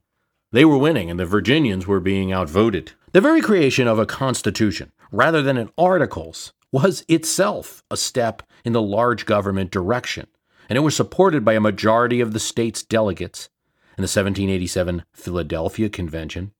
they 0.51 0.65
were 0.65 0.77
winning 0.77 1.09
and 1.09 1.19
the 1.19 1.25
Virginians 1.25 1.87
were 1.87 2.01
being 2.01 2.33
outvoted. 2.33 2.91
The 3.13 3.21
very 3.21 3.41
creation 3.41 3.87
of 3.87 3.99
a 3.99 4.05
constitution 4.05 4.91
rather 5.11 5.41
than 5.41 5.57
an 5.57 5.71
articles 5.77 6.53
was 6.71 7.05
itself 7.07 7.83
a 7.89 7.97
step 7.97 8.43
in 8.63 8.73
the 8.73 8.81
large 8.81 9.25
government 9.25 9.71
direction 9.71 10.27
and 10.71 10.77
it 10.77 10.81
was 10.81 10.95
supported 10.95 11.43
by 11.43 11.51
a 11.51 11.59
majority 11.59 12.21
of 12.21 12.31
the 12.31 12.39
state's 12.39 12.81
delegates 12.81 13.49
in 13.97 14.03
the 14.03 14.07
1787 14.07 15.03
Philadelphia 15.13 15.89
Convention, 15.89 16.53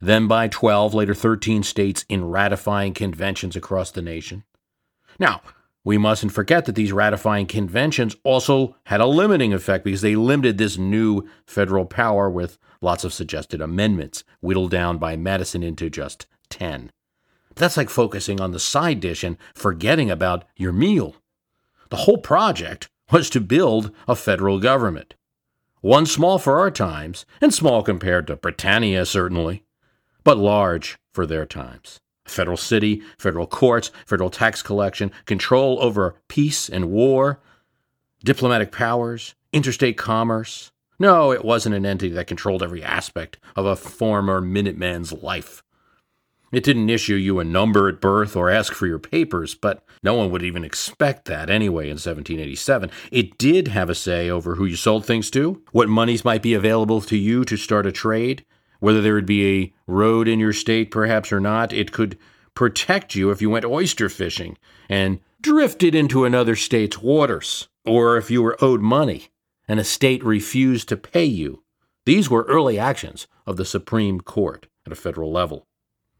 then 0.00 0.28
by 0.28 0.46
12, 0.46 0.94
later 0.94 1.12
13 1.12 1.64
states 1.64 2.04
in 2.08 2.24
ratifying 2.24 2.94
conventions 2.94 3.56
across 3.56 3.90
the 3.90 4.00
nation. 4.00 4.44
Now, 5.18 5.42
we 5.84 5.96
mustn't 5.96 6.32
forget 6.32 6.64
that 6.64 6.74
these 6.74 6.92
ratifying 6.92 7.46
conventions 7.46 8.16
also 8.24 8.76
had 8.84 9.00
a 9.00 9.06
limiting 9.06 9.52
effect 9.52 9.84
because 9.84 10.02
they 10.02 10.16
limited 10.16 10.58
this 10.58 10.76
new 10.76 11.28
federal 11.46 11.86
power 11.86 12.28
with 12.28 12.58
lots 12.80 13.04
of 13.04 13.12
suggested 13.12 13.60
amendments, 13.60 14.24
whittled 14.40 14.70
down 14.70 14.98
by 14.98 15.16
Madison 15.16 15.62
into 15.62 15.88
just 15.88 16.26
10. 16.50 16.90
But 17.48 17.56
that's 17.56 17.76
like 17.76 17.90
focusing 17.90 18.40
on 18.40 18.52
the 18.52 18.58
side 18.58 19.00
dish 19.00 19.24
and 19.24 19.36
forgetting 19.54 20.10
about 20.10 20.44
your 20.56 20.72
meal. 20.72 21.16
The 21.90 21.96
whole 21.96 22.18
project 22.18 22.88
was 23.10 23.30
to 23.30 23.40
build 23.40 23.90
a 24.06 24.14
federal 24.14 24.60
government. 24.60 25.14
One 25.80 26.06
small 26.06 26.38
for 26.38 26.58
our 26.58 26.70
times, 26.70 27.24
and 27.40 27.54
small 27.54 27.82
compared 27.82 28.26
to 28.26 28.36
Britannia, 28.36 29.06
certainly, 29.06 29.64
but 30.24 30.36
large 30.36 30.98
for 31.12 31.24
their 31.24 31.46
times. 31.46 32.00
Federal 32.28 32.56
city, 32.56 33.02
federal 33.18 33.46
courts, 33.46 33.90
federal 34.06 34.30
tax 34.30 34.62
collection, 34.62 35.10
control 35.26 35.78
over 35.82 36.16
peace 36.28 36.68
and 36.68 36.90
war, 36.90 37.40
diplomatic 38.24 38.72
powers, 38.72 39.34
interstate 39.52 39.96
commerce. 39.96 40.70
No, 40.98 41.32
it 41.32 41.44
wasn't 41.44 41.74
an 41.74 41.86
entity 41.86 42.12
that 42.14 42.26
controlled 42.26 42.62
every 42.62 42.82
aspect 42.82 43.38
of 43.54 43.66
a 43.66 43.76
former 43.76 44.40
Minuteman's 44.40 45.12
life. 45.12 45.62
It 46.50 46.64
didn't 46.64 46.88
issue 46.88 47.14
you 47.14 47.38
a 47.38 47.44
number 47.44 47.88
at 47.88 48.00
birth 48.00 48.34
or 48.34 48.48
ask 48.48 48.72
for 48.72 48.86
your 48.86 48.98
papers, 48.98 49.54
but 49.54 49.84
no 50.02 50.14
one 50.14 50.30
would 50.30 50.42
even 50.42 50.64
expect 50.64 51.26
that 51.26 51.50
anyway 51.50 51.84
in 51.84 51.96
1787. 51.96 52.90
It 53.12 53.36
did 53.36 53.68
have 53.68 53.90
a 53.90 53.94
say 53.94 54.30
over 54.30 54.54
who 54.54 54.64
you 54.64 54.76
sold 54.76 55.04
things 55.04 55.30
to, 55.32 55.62
what 55.72 55.88
monies 55.88 56.24
might 56.24 56.42
be 56.42 56.54
available 56.54 57.00
to 57.02 57.16
you 57.16 57.44
to 57.44 57.56
start 57.56 57.86
a 57.86 57.92
trade, 57.92 58.46
whether 58.80 59.00
there 59.00 59.14
would 59.14 59.26
be 59.26 59.62
a 59.62 59.72
road 59.86 60.28
in 60.28 60.38
your 60.38 60.52
state 60.52 60.90
perhaps 60.90 61.32
or 61.32 61.40
not. 61.40 61.72
It 61.72 61.92
could 61.92 62.18
protect 62.54 63.14
you 63.14 63.30
if 63.30 63.40
you 63.40 63.50
went 63.50 63.64
oyster 63.64 64.08
fishing 64.08 64.56
and 64.88 65.20
drifted 65.40 65.94
into 65.94 66.24
another 66.24 66.56
state's 66.56 66.98
waters, 66.98 67.68
or 67.84 68.16
if 68.16 68.30
you 68.30 68.42
were 68.42 68.56
owed 68.60 68.80
money 68.80 69.28
and 69.68 69.78
a 69.78 69.84
state 69.84 70.24
refused 70.24 70.88
to 70.88 70.96
pay 70.96 71.24
you. 71.24 71.62
These 72.06 72.30
were 72.30 72.44
early 72.44 72.78
actions 72.78 73.26
of 73.46 73.56
the 73.56 73.64
Supreme 73.64 74.20
Court 74.20 74.66
at 74.86 74.92
a 74.92 74.96
federal 74.96 75.30
level. 75.30 75.66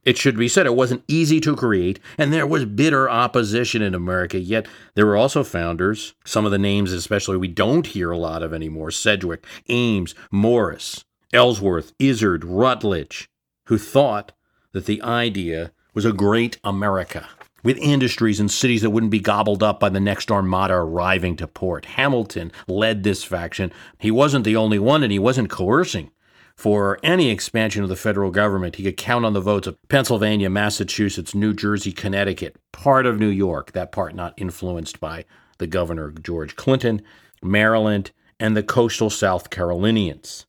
It 0.05 0.17
should 0.17 0.37
be 0.37 0.49
said 0.49 0.67
it 0.67 0.77
wasn't 0.77 1.05
easy 1.09 1.41
to 1.41 1.57
create, 1.57 1.99
and 2.17 2.33
there 2.33 2.47
was 2.47 2.65
bitter 2.65 3.11
opposition 3.11 3.83
in 3.83 3.95
America, 3.95 4.39
yet 4.39 4.67
there 4.95 5.07
were 5.07 5.17
also 5.17 5.43
founders, 5.43 6.15
some 6.25 6.45
of 6.45 6.53
the 6.53 6.59
names 6.59 6.93
especially 6.93 7.37
we 7.37 7.49
don't 7.49 7.89
hear 7.89 8.11
a 8.11 8.19
lot 8.19 8.43
of 8.43 8.55
anymore 8.55 8.91
Sedgwick, 8.91 9.45
Ames, 9.69 10.15
Morris, 10.31 11.05
Ellsworth, 11.33 11.93
Izard, 11.99 12.45
Rutledge, 12.45 13.29
who 13.67 13.77
thought 13.77 14.33
that 14.73 14.87
the 14.87 15.03
idea 15.03 15.73
was 15.93 16.05
a 16.05 16.13
great 16.13 16.59
America 16.65 17.29
with 17.63 17.77
industries 17.79 18.41
and 18.41 18.51
cities 18.51 18.83
that 18.83 18.91
wouldn't 18.91 19.11
be 19.11 19.21
gobbled 19.21 19.63
up 19.63 19.81
by 19.81 19.89
the 19.89 20.01
next 20.01 20.31
armada 20.31 20.75
arriving 20.75 21.37
to 21.37 21.47
port. 21.47 21.85
Hamilton 21.85 22.53
led 22.67 23.03
this 23.03 23.25
faction. 23.25 23.73
He 23.99 24.11
wasn't 24.11 24.45
the 24.45 24.57
only 24.57 24.79
one, 24.79 25.03
and 25.03 25.13
he 25.13 25.19
wasn't 25.19 25.51
coercing 25.51 26.11
for 26.57 26.99
any 27.03 27.31
expansion 27.31 27.83
of 27.83 27.89
the 27.89 27.97
federal 27.97 28.31
government. 28.31 28.77
He 28.77 28.83
could 28.85 28.97
count 28.97 29.25
on 29.25 29.33
the 29.33 29.41
votes 29.41 29.67
of 29.67 29.77
Pennsylvania, 29.89 30.49
Massachusetts, 30.49 31.35
New 31.35 31.53
Jersey, 31.53 31.93
Connecticut, 31.93 32.57
part 32.73 33.07
of 33.07 33.21
New 33.21 33.29
York, 33.29 33.73
that 33.73 33.93
part 33.93 34.15
not 34.15 34.35
influenced 34.37 34.99
by 34.99 35.25
the 35.59 35.67
governor 35.67 36.11
George 36.11 36.57
Clinton, 36.57 37.03
Maryland, 37.43 38.13
and 38.41 38.57
the 38.57 38.63
coastal 38.63 39.11
South 39.11 39.51
Carolinians. 39.51 40.47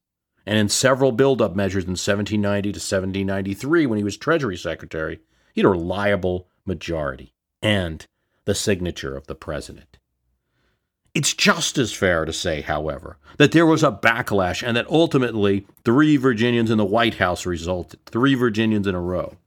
And 0.49 0.57
in 0.57 0.67
several 0.67 1.11
build-up 1.11 1.55
measures 1.55 1.83
in 1.83 1.91
1790 1.91 2.71
to 2.71 2.77
1793, 2.79 3.85
when 3.85 3.99
he 3.99 4.03
was 4.03 4.17
Treasury 4.17 4.57
Secretary, 4.57 5.19
he 5.53 5.61
had 5.61 5.67
a 5.67 5.69
reliable 5.69 6.47
majority 6.65 7.35
and 7.61 8.07
the 8.45 8.55
signature 8.55 9.15
of 9.15 9.27
the 9.27 9.35
president. 9.35 9.99
It's 11.13 11.35
just 11.35 11.77
as 11.77 11.93
fair 11.93 12.25
to 12.25 12.33
say, 12.33 12.61
however, 12.61 13.19
that 13.37 13.51
there 13.51 13.67
was 13.67 13.83
a 13.83 13.91
backlash 13.91 14.67
and 14.67 14.75
that 14.75 14.89
ultimately 14.89 15.67
three 15.85 16.17
Virginians 16.17 16.71
in 16.71 16.79
the 16.79 16.83
White 16.83 17.17
House 17.17 17.45
resulted, 17.45 18.03
three 18.07 18.33
Virginians 18.33 18.87
in 18.87 18.95
a 18.95 18.99
row. 18.99 19.37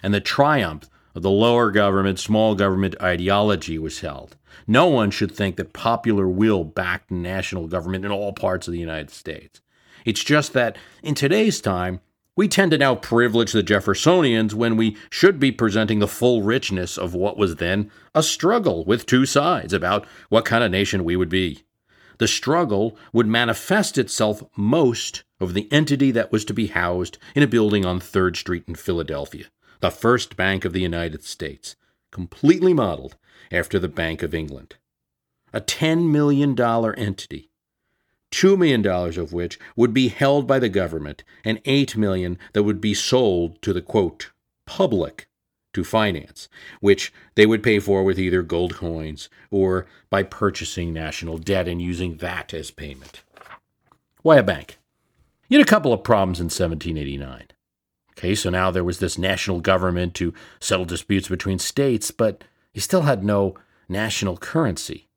And 0.00 0.14
the 0.14 0.20
triumph 0.20 0.88
of 1.16 1.22
the 1.22 1.30
lower 1.30 1.72
government, 1.72 2.20
small 2.20 2.54
government 2.54 2.94
ideology 3.02 3.80
was 3.80 3.98
held. 3.98 4.36
No 4.68 4.86
one 4.86 5.10
should 5.10 5.32
think 5.32 5.56
that 5.56 5.72
popular 5.72 6.28
will 6.28 6.62
backed 6.62 7.10
national 7.10 7.66
government 7.66 8.04
in 8.04 8.12
all 8.12 8.32
parts 8.32 8.68
of 8.68 8.72
the 8.72 8.78
United 8.78 9.10
States. 9.10 9.60
It's 10.04 10.24
just 10.24 10.52
that 10.52 10.76
in 11.02 11.14
today's 11.14 11.60
time, 11.60 12.00
we 12.34 12.48
tend 12.48 12.70
to 12.70 12.78
now 12.78 12.94
privilege 12.94 13.52
the 13.52 13.62
Jeffersonians 13.62 14.54
when 14.54 14.76
we 14.76 14.96
should 15.10 15.38
be 15.38 15.52
presenting 15.52 15.98
the 15.98 16.08
full 16.08 16.42
richness 16.42 16.96
of 16.96 17.14
what 17.14 17.36
was 17.36 17.56
then 17.56 17.90
a 18.14 18.22
struggle 18.22 18.84
with 18.86 19.04
two 19.04 19.26
sides 19.26 19.72
about 19.72 20.06
what 20.30 20.46
kind 20.46 20.64
of 20.64 20.70
nation 20.70 21.04
we 21.04 21.14
would 21.14 21.28
be. 21.28 21.64
The 22.18 22.28
struggle 22.28 22.96
would 23.12 23.26
manifest 23.26 23.98
itself 23.98 24.42
most 24.56 25.24
of 25.40 25.54
the 25.54 25.70
entity 25.70 26.10
that 26.12 26.32
was 26.32 26.44
to 26.46 26.54
be 26.54 26.68
housed 26.68 27.18
in 27.34 27.42
a 27.42 27.48
building 27.48 27.84
on 27.84 28.00
3rd 28.00 28.36
Street 28.36 28.64
in 28.66 28.76
Philadelphia, 28.76 29.46
the 29.80 29.90
first 29.90 30.36
bank 30.36 30.64
of 30.64 30.72
the 30.72 30.80
United 30.80 31.24
States, 31.24 31.76
completely 32.10 32.72
modeled 32.72 33.16
after 33.50 33.78
the 33.78 33.88
Bank 33.88 34.22
of 34.22 34.34
England. 34.34 34.76
A 35.52 35.60
$10 35.60 36.10
million 36.10 36.58
entity, 36.96 37.50
$2 38.32 38.58
million 38.58 38.84
of 38.86 39.32
which 39.32 39.58
would 39.76 39.94
be 39.94 40.08
held 40.08 40.46
by 40.46 40.58
the 40.58 40.68
government, 40.68 41.22
and 41.44 41.60
8 41.64 41.96
million 41.96 42.38
that 42.52 42.64
would 42.64 42.80
be 42.80 42.94
sold 42.94 43.60
to 43.62 43.72
the 43.72 43.82
quote, 43.82 44.30
public 44.66 45.28
to 45.74 45.84
finance, 45.84 46.48
which 46.80 47.12
they 47.34 47.46
would 47.46 47.62
pay 47.62 47.78
for 47.78 48.02
with 48.02 48.18
either 48.18 48.42
gold 48.42 48.74
coins 48.74 49.28
or 49.50 49.86
by 50.10 50.22
purchasing 50.22 50.92
national 50.92 51.38
debt 51.38 51.68
and 51.68 51.80
using 51.80 52.16
that 52.16 52.52
as 52.52 52.70
payment. 52.70 53.22
Why 54.22 54.36
a 54.36 54.42
bank? 54.42 54.78
You 55.48 55.58
had 55.58 55.66
a 55.66 55.70
couple 55.70 55.92
of 55.92 56.04
problems 56.04 56.40
in 56.40 56.44
1789. 56.44 57.48
Okay, 58.12 58.34
so 58.34 58.50
now 58.50 58.70
there 58.70 58.84
was 58.84 58.98
this 58.98 59.18
national 59.18 59.60
government 59.60 60.14
to 60.14 60.34
settle 60.60 60.84
disputes 60.84 61.28
between 61.28 61.58
states, 61.58 62.10
but 62.10 62.44
you 62.72 62.80
still 62.80 63.02
had 63.02 63.24
no 63.24 63.54
national 63.88 64.36
currency. 64.36 65.08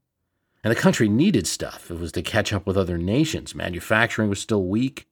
And 0.66 0.72
the 0.72 0.82
country 0.82 1.08
needed 1.08 1.46
stuff. 1.46 1.92
It 1.92 2.00
was 2.00 2.12
to 2.14 2.24
catch 2.24 2.52
up 2.52 2.66
with 2.66 2.76
other 2.76 2.98
nations. 2.98 3.54
Manufacturing 3.54 4.30
was 4.30 4.40
still 4.40 4.66
weak. 4.66 5.08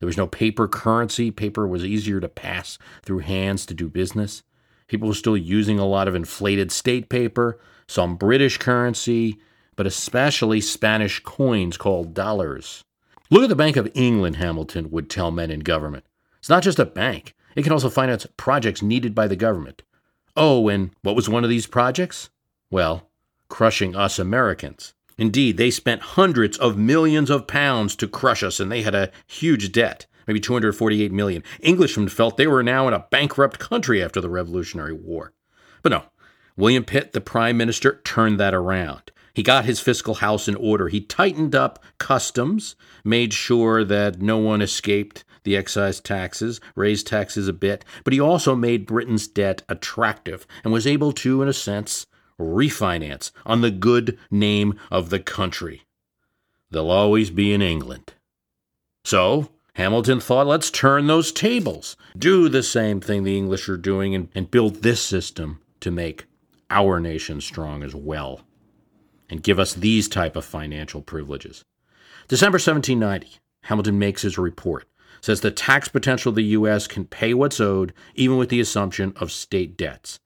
There 0.00 0.06
was 0.06 0.16
no 0.16 0.26
paper 0.26 0.66
currency. 0.66 1.30
Paper 1.30 1.68
was 1.68 1.84
easier 1.84 2.20
to 2.20 2.28
pass 2.28 2.78
through 3.02 3.18
hands 3.18 3.66
to 3.66 3.74
do 3.74 3.90
business. 3.90 4.44
People 4.86 5.08
were 5.08 5.14
still 5.14 5.36
using 5.36 5.78
a 5.78 5.84
lot 5.84 6.08
of 6.08 6.14
inflated 6.14 6.72
state 6.72 7.10
paper, 7.10 7.60
some 7.86 8.16
British 8.16 8.56
currency, 8.56 9.36
but 9.76 9.86
especially 9.86 10.62
Spanish 10.62 11.20
coins 11.22 11.76
called 11.76 12.14
dollars. 12.14 12.82
Look 13.28 13.42
at 13.42 13.50
the 13.50 13.54
Bank 13.54 13.76
of 13.76 13.90
England, 13.92 14.36
Hamilton 14.36 14.90
would 14.90 15.10
tell 15.10 15.30
men 15.30 15.50
in 15.50 15.60
government. 15.60 16.06
It's 16.38 16.48
not 16.48 16.62
just 16.62 16.78
a 16.78 16.86
bank, 16.86 17.34
it 17.54 17.62
can 17.62 17.72
also 17.72 17.90
finance 17.90 18.26
projects 18.38 18.80
needed 18.80 19.14
by 19.14 19.28
the 19.28 19.36
government. 19.36 19.82
Oh, 20.34 20.68
and 20.68 20.92
what 21.02 21.14
was 21.14 21.28
one 21.28 21.44
of 21.44 21.50
these 21.50 21.66
projects? 21.66 22.30
Well, 22.70 23.10
crushing 23.48 23.94
us 23.94 24.18
Americans. 24.18 24.94
Indeed, 25.16 25.56
they 25.56 25.70
spent 25.70 26.02
hundreds 26.02 26.58
of 26.58 26.76
millions 26.76 27.30
of 27.30 27.46
pounds 27.46 27.94
to 27.96 28.08
crush 28.08 28.42
us, 28.42 28.58
and 28.58 28.70
they 28.70 28.82
had 28.82 28.94
a 28.94 29.10
huge 29.26 29.72
debt 29.72 30.06
maybe 30.26 30.40
248 30.40 31.12
million. 31.12 31.42
Englishmen 31.62 32.08
felt 32.08 32.36
they 32.36 32.46
were 32.46 32.62
now 32.62 32.88
in 32.88 32.94
a 32.94 33.06
bankrupt 33.10 33.58
country 33.58 34.02
after 34.02 34.20
the 34.20 34.30
Revolutionary 34.30 34.92
War. 34.92 35.32
But 35.82 35.92
no, 35.92 36.04
William 36.56 36.84
Pitt, 36.84 37.12
the 37.12 37.20
prime 37.20 37.56
minister, 37.56 38.00
turned 38.04 38.40
that 38.40 38.54
around. 38.54 39.10
He 39.34 39.42
got 39.42 39.64
his 39.64 39.80
fiscal 39.80 40.14
house 40.14 40.46
in 40.46 40.54
order. 40.54 40.88
He 40.88 41.00
tightened 41.00 41.54
up 41.54 41.82
customs, 41.98 42.76
made 43.04 43.32
sure 43.32 43.84
that 43.84 44.22
no 44.22 44.38
one 44.38 44.62
escaped 44.62 45.24
the 45.42 45.56
excise 45.56 46.00
taxes, 46.00 46.60
raised 46.74 47.06
taxes 47.06 47.48
a 47.48 47.52
bit, 47.52 47.84
but 48.04 48.12
he 48.12 48.20
also 48.20 48.54
made 48.54 48.86
Britain's 48.86 49.26
debt 49.26 49.62
attractive 49.68 50.46
and 50.62 50.72
was 50.72 50.86
able 50.86 51.12
to, 51.12 51.42
in 51.42 51.48
a 51.48 51.52
sense, 51.52 52.06
refinance 52.38 53.30
on 53.46 53.60
the 53.60 53.70
good 53.70 54.18
name 54.30 54.78
of 54.90 55.10
the 55.10 55.20
country. 55.20 55.82
They'll 56.70 56.90
always 56.90 57.30
be 57.30 57.52
in 57.52 57.62
England. 57.62 58.14
So, 59.04 59.50
Hamilton 59.74 60.20
thought, 60.20 60.46
let's 60.46 60.70
turn 60.70 61.06
those 61.06 61.32
tables, 61.32 61.96
do 62.16 62.48
the 62.48 62.62
same 62.62 63.00
thing 63.00 63.24
the 63.24 63.36
English 63.36 63.68
are 63.68 63.76
doing, 63.76 64.14
and, 64.14 64.28
and 64.34 64.50
build 64.50 64.82
this 64.82 65.02
system 65.02 65.60
to 65.80 65.90
make 65.90 66.26
our 66.70 67.00
nation 67.00 67.40
strong 67.40 67.82
as 67.82 67.94
well, 67.94 68.40
and 69.28 69.42
give 69.42 69.58
us 69.58 69.74
these 69.74 70.08
type 70.08 70.36
of 70.36 70.44
financial 70.44 71.02
privileges. 71.02 71.64
December 72.28 72.56
1790, 72.56 73.38
Hamilton 73.64 73.98
makes 73.98 74.22
his 74.22 74.38
report, 74.38 74.88
says 75.20 75.40
the 75.40 75.50
tax 75.50 75.88
potential 75.88 76.30
of 76.30 76.36
the 76.36 76.42
U.S. 76.42 76.86
can 76.86 77.04
pay 77.04 77.34
what's 77.34 77.60
owed, 77.60 77.92
even 78.14 78.36
with 78.36 78.48
the 78.48 78.60
assumption 78.60 79.12
of 79.16 79.32
state 79.32 79.76
debts. 79.76 80.20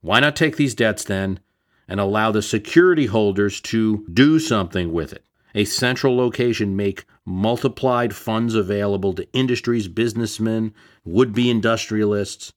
Why 0.00 0.20
not 0.20 0.36
take 0.36 0.56
these 0.56 0.74
debts 0.74 1.04
then 1.04 1.40
and 1.88 2.00
allow 2.00 2.30
the 2.30 2.42
security 2.42 3.06
holders 3.06 3.60
to 3.62 4.06
do 4.12 4.38
something 4.38 4.92
with 4.92 5.12
it? 5.12 5.24
a 5.54 5.64
central 5.64 6.16
location 6.16 6.76
make 6.76 7.06
multiplied 7.24 8.14
funds 8.14 8.54
available 8.54 9.12
to 9.14 9.32
industries, 9.32 9.88
businessmen, 9.88 10.74
would 11.04 11.32
be 11.32 11.48
industrialists, 11.48 12.52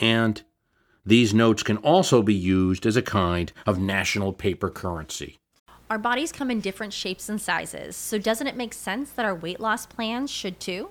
and 0.00 0.42
these 1.06 1.34
notes 1.34 1.62
can 1.62 1.76
also 1.78 2.22
be 2.22 2.34
used 2.34 2.86
as 2.86 2.96
a 2.96 3.02
kind 3.02 3.52
of 3.66 3.78
national 3.78 4.32
paper 4.32 4.70
currency. 4.70 5.38
Our 5.90 5.98
bodies 5.98 6.32
come 6.32 6.50
in 6.50 6.60
different 6.60 6.92
shapes 6.92 7.28
and 7.28 7.40
sizes, 7.40 7.96
so 7.96 8.18
doesn't 8.18 8.46
it 8.46 8.56
make 8.56 8.72
sense 8.72 9.10
that 9.10 9.24
our 9.24 9.34
weight 9.34 9.60
loss 9.60 9.86
plans 9.86 10.30
should 10.30 10.60
too? 10.60 10.90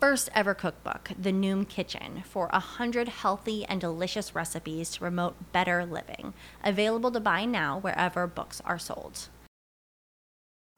first 0.00 0.30
ever 0.34 0.54
cookbook, 0.54 1.10
The 1.20 1.30
Noom 1.30 1.68
Kitchen, 1.68 2.24
for 2.24 2.48
a 2.52 2.58
hundred 2.58 3.08
healthy 3.08 3.66
and 3.66 3.80
delicious 3.80 4.34
recipes 4.34 4.90
to 4.92 5.00
promote 5.00 5.52
better 5.52 5.84
living. 5.84 6.32
Available 6.64 7.10
to 7.12 7.20
buy 7.20 7.44
now 7.44 7.78
wherever 7.78 8.26
books 8.26 8.62
are 8.64 8.78
sold. 8.78 9.28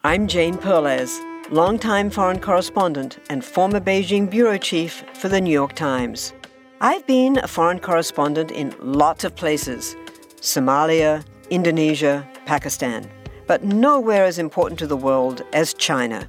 I'm 0.02 0.26
Jane 0.26 0.58
Perlez, 0.58 1.20
longtime 1.52 2.10
foreign 2.10 2.40
correspondent 2.40 3.20
and 3.30 3.44
former 3.44 3.78
Beijing 3.78 4.28
bureau 4.28 4.58
chief 4.58 5.04
for 5.14 5.28
the 5.28 5.40
New 5.40 5.52
York 5.52 5.74
Times. 5.74 6.32
I've 6.80 7.06
been 7.06 7.38
a 7.38 7.46
foreign 7.46 7.78
correspondent 7.78 8.50
in 8.50 8.74
lots 8.80 9.22
of 9.22 9.36
places 9.36 9.94
Somalia, 10.40 11.24
Indonesia, 11.50 12.28
Pakistan, 12.44 13.08
but 13.46 13.62
nowhere 13.62 14.24
as 14.24 14.40
important 14.40 14.80
to 14.80 14.88
the 14.88 14.96
world 14.96 15.42
as 15.52 15.72
China. 15.74 16.28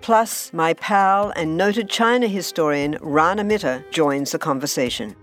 Plus, 0.00 0.52
my 0.52 0.74
pal 0.74 1.30
and 1.36 1.56
noted 1.56 1.88
China 1.90 2.28
historian 2.28 2.96
Rana 3.00 3.44
Mitter 3.44 3.84
joins 3.90 4.32
the 4.32 4.38
conversation. 4.38 5.14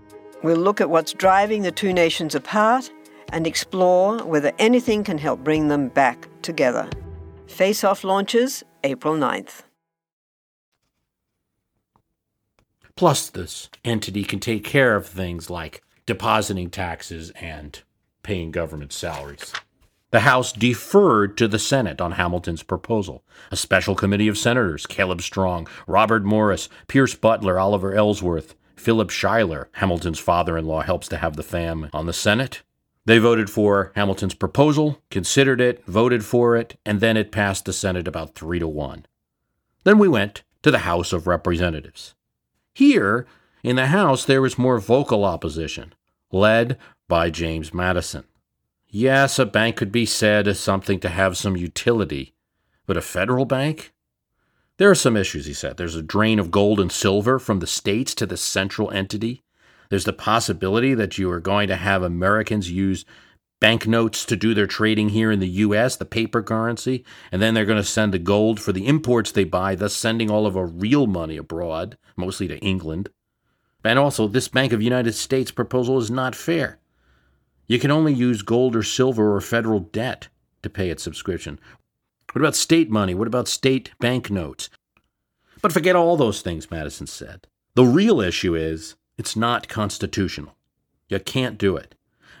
We'll 0.42 0.58
look 0.58 0.80
at 0.80 0.90
what's 0.90 1.12
driving 1.12 1.62
the 1.62 1.72
two 1.72 1.92
nations 1.92 2.34
apart 2.34 2.90
and 3.32 3.46
explore 3.46 4.18
whether 4.24 4.52
anything 4.58 5.02
can 5.02 5.18
help 5.18 5.42
bring 5.42 5.68
them 5.68 5.88
back 5.88 6.28
together. 6.42 6.88
Face 7.46 7.82
Off 7.84 8.04
launches 8.04 8.62
April 8.84 9.14
9th. 9.14 9.62
Plus, 12.96 13.28
this 13.28 13.68
entity 13.84 14.24
can 14.24 14.40
take 14.40 14.64
care 14.64 14.96
of 14.96 15.06
things 15.06 15.50
like 15.50 15.82
depositing 16.06 16.70
taxes 16.70 17.30
and 17.40 17.82
paying 18.22 18.50
government 18.50 18.92
salaries. 18.92 19.52
The 20.16 20.20
House 20.20 20.50
deferred 20.50 21.36
to 21.36 21.46
the 21.46 21.58
Senate 21.58 22.00
on 22.00 22.12
Hamilton's 22.12 22.62
proposal. 22.62 23.22
A 23.50 23.56
special 23.56 23.94
committee 23.94 24.28
of 24.28 24.38
senators, 24.38 24.86
Caleb 24.86 25.20
Strong, 25.20 25.68
Robert 25.86 26.24
Morris, 26.24 26.70
Pierce 26.88 27.14
Butler, 27.14 27.58
Oliver 27.58 27.92
Ellsworth, 27.92 28.54
Philip 28.76 29.10
Schuyler, 29.10 29.68
Hamilton's 29.72 30.18
father 30.18 30.56
in 30.56 30.64
law, 30.64 30.80
helps 30.80 31.06
to 31.08 31.18
have 31.18 31.36
the 31.36 31.42
fam 31.42 31.90
on 31.92 32.06
the 32.06 32.14
Senate. 32.14 32.62
They 33.04 33.18
voted 33.18 33.50
for 33.50 33.92
Hamilton's 33.94 34.32
proposal, 34.32 35.02
considered 35.10 35.60
it, 35.60 35.84
voted 35.84 36.24
for 36.24 36.56
it, 36.56 36.80
and 36.86 37.00
then 37.00 37.18
it 37.18 37.30
passed 37.30 37.66
the 37.66 37.74
Senate 37.74 38.08
about 38.08 38.34
three 38.34 38.58
to 38.58 38.66
one. 38.66 39.04
Then 39.84 39.98
we 39.98 40.08
went 40.08 40.44
to 40.62 40.70
the 40.70 40.78
House 40.78 41.12
of 41.12 41.26
Representatives. 41.26 42.14
Here, 42.72 43.26
In 43.62 43.76
the 43.76 43.88
House, 43.88 44.24
there 44.24 44.40
was 44.40 44.56
more 44.56 44.80
vocal 44.80 45.26
opposition, 45.26 45.92
led 46.32 46.78
by 47.06 47.28
James 47.28 47.74
Madison. 47.74 48.24
Yes, 48.98 49.38
a 49.38 49.44
bank 49.44 49.76
could 49.76 49.92
be 49.92 50.06
said 50.06 50.48
as 50.48 50.58
something 50.58 51.00
to 51.00 51.10
have 51.10 51.36
some 51.36 51.54
utility, 51.54 52.32
but 52.86 52.96
a 52.96 53.02
federal 53.02 53.44
bank? 53.44 53.92
There 54.78 54.88
are 54.88 54.94
some 54.94 55.18
issues, 55.18 55.44
he 55.44 55.52
said. 55.52 55.76
There's 55.76 55.96
a 55.96 56.02
drain 56.02 56.38
of 56.38 56.50
gold 56.50 56.80
and 56.80 56.90
silver 56.90 57.38
from 57.38 57.58
the 57.58 57.66
states 57.66 58.14
to 58.14 58.24
the 58.24 58.38
central 58.38 58.90
entity. 58.90 59.42
There's 59.90 60.06
the 60.06 60.14
possibility 60.14 60.94
that 60.94 61.18
you 61.18 61.30
are 61.30 61.40
going 61.40 61.68
to 61.68 61.76
have 61.76 62.02
Americans 62.02 62.70
use 62.70 63.04
banknotes 63.60 64.24
to 64.24 64.34
do 64.34 64.54
their 64.54 64.66
trading 64.66 65.10
here 65.10 65.30
in 65.30 65.40
the 65.40 65.60
US, 65.66 65.96
the 65.96 66.06
paper 66.06 66.42
currency, 66.42 67.04
and 67.30 67.42
then 67.42 67.52
they're 67.52 67.66
going 67.66 67.76
to 67.76 67.84
send 67.84 68.14
the 68.14 68.18
gold 68.18 68.58
for 68.58 68.72
the 68.72 68.86
imports 68.86 69.30
they 69.30 69.44
buy, 69.44 69.74
thus 69.74 69.92
sending 69.92 70.30
all 70.30 70.46
of 70.46 70.56
our 70.56 70.64
real 70.64 71.06
money 71.06 71.36
abroad, 71.36 71.98
mostly 72.16 72.48
to 72.48 72.58
England. 72.60 73.10
And 73.84 73.98
also, 73.98 74.26
this 74.26 74.48
Bank 74.48 74.72
of 74.72 74.80
United 74.80 75.12
States 75.12 75.50
proposal 75.50 75.98
is 75.98 76.10
not 76.10 76.34
fair. 76.34 76.78
You 77.66 77.78
can 77.78 77.90
only 77.90 78.12
use 78.12 78.42
gold 78.42 78.76
or 78.76 78.82
silver 78.82 79.34
or 79.34 79.40
federal 79.40 79.80
debt 79.80 80.28
to 80.62 80.70
pay 80.70 80.90
its 80.90 81.02
subscription. 81.02 81.58
What 82.32 82.40
about 82.40 82.54
state 82.54 82.90
money? 82.90 83.14
What 83.14 83.28
about 83.28 83.48
state 83.48 83.90
banknotes? 83.98 84.68
But 85.62 85.72
forget 85.72 85.96
all 85.96 86.16
those 86.16 86.42
things, 86.42 86.70
Madison 86.70 87.06
said. 87.06 87.46
The 87.74 87.84
real 87.84 88.20
issue 88.20 88.54
is 88.54 88.94
it's 89.18 89.36
not 89.36 89.68
constitutional. 89.68 90.54
You 91.08 91.18
can't 91.18 91.58
do 91.58 91.76
it 91.76 91.94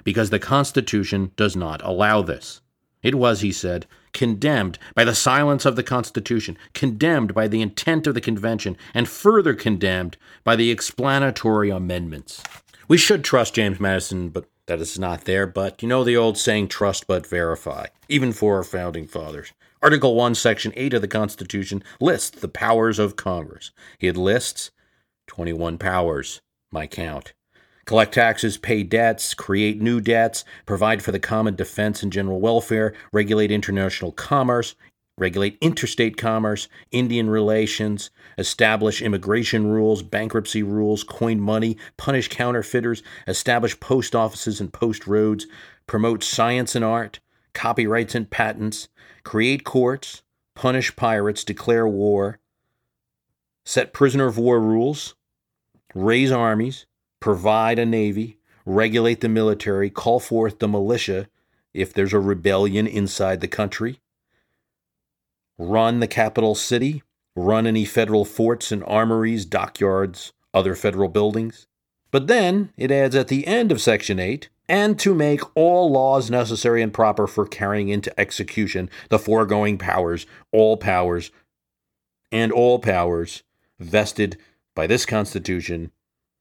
because 0.04 0.30
the 0.30 0.38
Constitution 0.38 1.32
does 1.36 1.56
not 1.56 1.82
allow 1.82 2.22
this. 2.22 2.60
It 3.02 3.14
was, 3.14 3.40
he 3.40 3.52
said, 3.52 3.86
condemned 4.12 4.78
by 4.94 5.04
the 5.04 5.14
silence 5.14 5.64
of 5.64 5.76
the 5.76 5.82
Constitution, 5.82 6.56
condemned 6.74 7.34
by 7.34 7.48
the 7.48 7.62
intent 7.62 8.06
of 8.06 8.14
the 8.14 8.20
Convention, 8.20 8.76
and 8.94 9.08
further 9.08 9.54
condemned 9.54 10.16
by 10.44 10.56
the 10.56 10.70
explanatory 10.70 11.70
amendments. 11.70 12.42
We 12.88 12.96
should 12.96 13.24
trust 13.24 13.54
James 13.54 13.80
Madison, 13.80 14.30
but 14.30 14.46
that 14.66 14.80
is 14.80 14.98
not 14.98 15.24
there. 15.24 15.46
But 15.46 15.82
you 15.82 15.88
know 15.88 16.04
the 16.04 16.16
old 16.16 16.38
saying, 16.38 16.68
trust 16.68 17.06
but 17.06 17.26
verify, 17.26 17.86
even 18.08 18.32
for 18.32 18.56
our 18.56 18.64
founding 18.64 19.06
fathers. 19.06 19.52
Article 19.82 20.14
1, 20.14 20.34
Section 20.34 20.72
8 20.76 20.94
of 20.94 21.02
the 21.02 21.08
Constitution 21.08 21.82
lists 22.00 22.40
the 22.40 22.48
powers 22.48 22.98
of 22.98 23.16
Congress. 23.16 23.70
It 24.00 24.16
lists 24.16 24.70
21 25.28 25.78
powers, 25.78 26.40
my 26.72 26.86
count 26.86 27.34
collect 27.86 28.12
taxes, 28.14 28.58
pay 28.58 28.82
debts, 28.82 29.32
create 29.32 29.80
new 29.80 30.00
debts, 30.00 30.44
provide 30.66 31.02
for 31.02 31.12
the 31.12 31.20
common 31.20 31.54
defense 31.54 32.02
and 32.02 32.12
general 32.12 32.40
welfare, 32.40 32.92
regulate 33.12 33.50
international 33.50 34.12
commerce, 34.12 34.74
regulate 35.18 35.56
interstate 35.60 36.16
commerce, 36.16 36.68
Indian 36.90 37.30
relations, 37.30 38.10
establish 38.36 39.00
immigration 39.00 39.66
rules, 39.66 40.02
bankruptcy 40.02 40.62
rules, 40.62 41.02
coin 41.02 41.40
money, 41.40 41.76
punish 41.96 42.28
counterfeiters, 42.28 43.02
establish 43.26 43.78
post 43.80 44.14
offices 44.14 44.60
and 44.60 44.72
post 44.72 45.06
roads, 45.06 45.46
promote 45.86 46.22
science 46.22 46.74
and 46.74 46.84
art, 46.84 47.20
copyrights 47.54 48.14
and 48.14 48.30
patents, 48.30 48.88
create 49.22 49.64
courts, 49.64 50.22
punish 50.54 50.94
pirates, 50.96 51.44
declare 51.44 51.88
war, 51.88 52.38
set 53.64 53.92
prisoner 53.92 54.26
of 54.26 54.36
war 54.36 54.60
rules, 54.60 55.14
raise 55.94 56.30
armies, 56.30 56.86
provide 57.20 57.78
a 57.78 57.86
navy, 57.86 58.38
regulate 58.66 59.22
the 59.22 59.28
military, 59.28 59.88
call 59.88 60.20
forth 60.20 60.58
the 60.58 60.68
militia 60.68 61.28
if 61.72 61.92
there's 61.92 62.12
a 62.12 62.20
rebellion 62.20 62.86
inside 62.86 63.40
the 63.40 63.48
country, 63.48 64.00
run 65.58 66.00
the 66.00 66.08
capital 66.08 66.54
city, 66.54 67.02
run 67.34 67.66
any 67.66 67.84
federal 67.84 68.24
forts 68.24 68.72
and 68.72 68.82
armories, 68.84 69.44
dockyards, 69.44 70.32
other 70.54 70.74
federal 70.74 71.08
buildings. 71.08 71.66
But 72.10 72.26
then 72.26 72.72
it 72.76 72.90
adds 72.90 73.14
at 73.14 73.28
the 73.28 73.46
end 73.46 73.70
of 73.70 73.80
Section 73.80 74.18
8 74.18 74.48
and 74.68 74.98
to 74.98 75.14
make 75.14 75.40
all 75.56 75.90
laws 75.90 76.30
necessary 76.30 76.82
and 76.82 76.92
proper 76.92 77.26
for 77.26 77.46
carrying 77.46 77.88
into 77.88 78.18
execution 78.18 78.90
the 79.10 79.18
foregoing 79.18 79.78
powers, 79.78 80.26
all 80.52 80.76
powers, 80.76 81.30
and 82.32 82.50
all 82.52 82.78
powers 82.78 83.42
vested 83.78 84.38
by 84.74 84.86
this 84.86 85.06
Constitution 85.06 85.92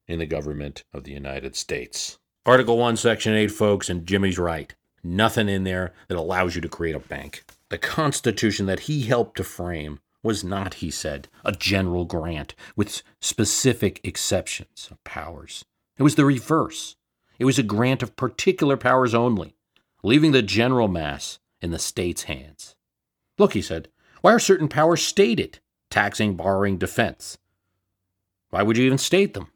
in 0.08 0.20
the 0.20 0.26
government 0.26 0.84
of 0.94 1.04
the 1.04 1.12
United 1.12 1.56
States. 1.56 2.20
Article 2.46 2.78
1, 2.78 2.98
Section 2.98 3.34
8, 3.34 3.52
folks, 3.52 3.90
and 3.90 4.06
Jimmy's 4.06 4.38
right. 4.38 4.74
Nothing 5.08 5.48
in 5.50 5.66
there 5.66 5.94
that 6.08 6.18
allows 6.18 6.56
you 6.56 6.62
to 6.62 6.68
create 6.68 6.96
a 6.96 7.00
bank. 7.00 7.44
The 7.70 7.78
Constitution 7.78 8.66
that 8.66 8.82
he 8.82 9.04
helped 9.04 9.38
to 9.38 9.44
frame 9.44 10.00
was 10.24 10.44
not, 10.44 10.76
he 10.76 10.90
said, 10.90 11.28
a 11.44 11.52
general 11.52 12.06
grant 12.06 12.56
with 12.76 13.04
specific 13.22 14.02
exceptions 14.04 14.88
of 14.90 15.04
powers. 15.04 15.64
It 16.00 16.02
was 16.04 16.16
the 16.16 16.26
reverse. 16.26 16.96
It 17.38 17.46
was 17.46 17.60
a 17.60 17.64
grant 17.64 18.02
of 18.02 18.16
particular 18.16 18.78
powers 18.78 19.14
only, 19.14 19.56
leaving 20.02 20.32
the 20.32 20.42
general 20.42 20.88
mass 20.88 21.38
in 21.62 21.70
the 21.70 21.78
state's 21.78 22.24
hands. 22.24 22.76
Look, 23.38 23.54
he 23.54 23.62
said, 23.62 23.90
why 24.22 24.34
are 24.34 24.40
certain 24.40 24.68
powers 24.68 25.04
stated? 25.04 25.60
Taxing, 25.92 26.34
borrowing, 26.36 26.80
defense. 26.80 27.38
Why 28.50 28.64
would 28.64 28.76
you 28.76 28.86
even 28.86 28.98
state 28.98 29.36
them? 29.36 29.52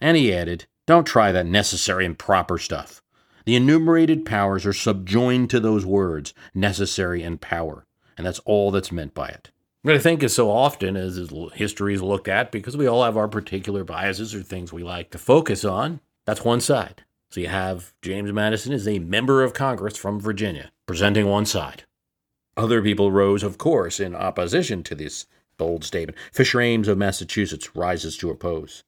And 0.00 0.16
he 0.16 0.34
added, 0.34 0.66
Don't 0.86 1.06
try 1.06 1.30
that 1.30 1.46
necessary 1.46 2.04
and 2.04 2.18
proper 2.18 2.58
stuff. 2.58 3.00
The 3.48 3.56
enumerated 3.56 4.26
powers 4.26 4.66
are 4.66 4.74
subjoined 4.74 5.48
to 5.48 5.58
those 5.58 5.86
words, 5.86 6.34
necessary 6.52 7.22
and 7.22 7.40
power, 7.40 7.86
and 8.18 8.26
that's 8.26 8.40
all 8.40 8.70
that's 8.70 8.92
meant 8.92 9.14
by 9.14 9.28
it. 9.28 9.52
But 9.82 9.94
I 9.94 9.98
think 10.00 10.22
as 10.22 10.34
so 10.34 10.50
often 10.50 10.98
as 10.98 11.32
history 11.54 11.94
is 11.94 12.02
looked 12.02 12.28
at, 12.28 12.52
because 12.52 12.76
we 12.76 12.86
all 12.86 13.04
have 13.04 13.16
our 13.16 13.26
particular 13.26 13.84
biases 13.84 14.34
or 14.34 14.42
things 14.42 14.70
we 14.70 14.82
like 14.82 15.10
to 15.12 15.18
focus 15.18 15.64
on, 15.64 16.00
that's 16.26 16.44
one 16.44 16.60
side. 16.60 17.04
So 17.30 17.40
you 17.40 17.48
have 17.48 17.94
James 18.02 18.30
Madison 18.34 18.74
as 18.74 18.86
a 18.86 18.98
member 18.98 19.42
of 19.42 19.54
Congress 19.54 19.96
from 19.96 20.20
Virginia, 20.20 20.70
presenting 20.84 21.26
one 21.26 21.46
side. 21.46 21.84
Other 22.54 22.82
people 22.82 23.10
rose, 23.10 23.42
of 23.42 23.56
course, 23.56 23.98
in 23.98 24.14
opposition 24.14 24.82
to 24.82 24.94
this 24.94 25.24
bold 25.56 25.84
statement. 25.84 26.18
Fisher 26.34 26.60
Ames 26.60 26.86
of 26.86 26.98
Massachusetts 26.98 27.74
rises 27.74 28.18
to 28.18 28.28
oppose. 28.28 28.84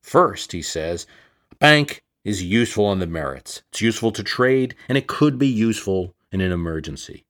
First, 0.00 0.50
he 0.50 0.60
says, 0.60 1.06
a 1.52 1.54
bank 1.54 2.02
is 2.24 2.42
useful 2.42 2.84
on 2.84 2.98
the 2.98 3.06
merits. 3.06 3.62
It's 3.70 3.80
useful 3.80 4.12
to 4.12 4.22
trade, 4.22 4.74
and 4.88 4.96
it 4.96 5.06
could 5.06 5.38
be 5.38 5.48
useful 5.48 6.14
in 6.30 6.40
an 6.40 6.52
emergency. 6.52 7.24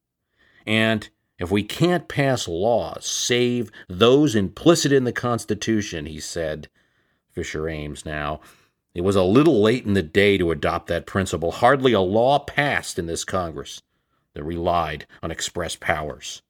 And 0.66 1.09
if 1.38 1.50
we 1.50 1.62
can't 1.62 2.09
pass 2.09 2.46
laws 2.46 3.07
save 3.07 3.70
those 3.88 4.35
implicit 4.35 4.92
in 4.92 5.05
the 5.05 5.12
Constitution, 5.12 6.07
he 6.07 6.20
said, 6.20 6.68
Fisher 7.33 7.68
Ames 7.68 8.05
now, 8.05 8.40
it 8.94 9.00
was 9.00 9.16
a 9.16 9.22
little 9.22 9.62
late 9.62 9.87
in 9.87 9.94
the 9.94 10.02
day 10.02 10.37
to 10.37 10.50
adopt 10.50 10.87
that 10.88 11.07
principle. 11.07 11.50
Hardly 11.50 11.92
a 11.94 12.00
law 12.00 12.38
passed 12.38 12.98
in 12.98 13.07
this 13.07 13.24
Congress 13.24 13.83
that 14.35 14.44
relied 14.44 15.07
on 15.22 15.31
express 15.31 15.76
powers. 15.76 16.42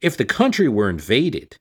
If 0.00 0.16
the 0.16 0.24
country 0.24 0.68
were 0.68 0.88
invaded, 0.88 1.56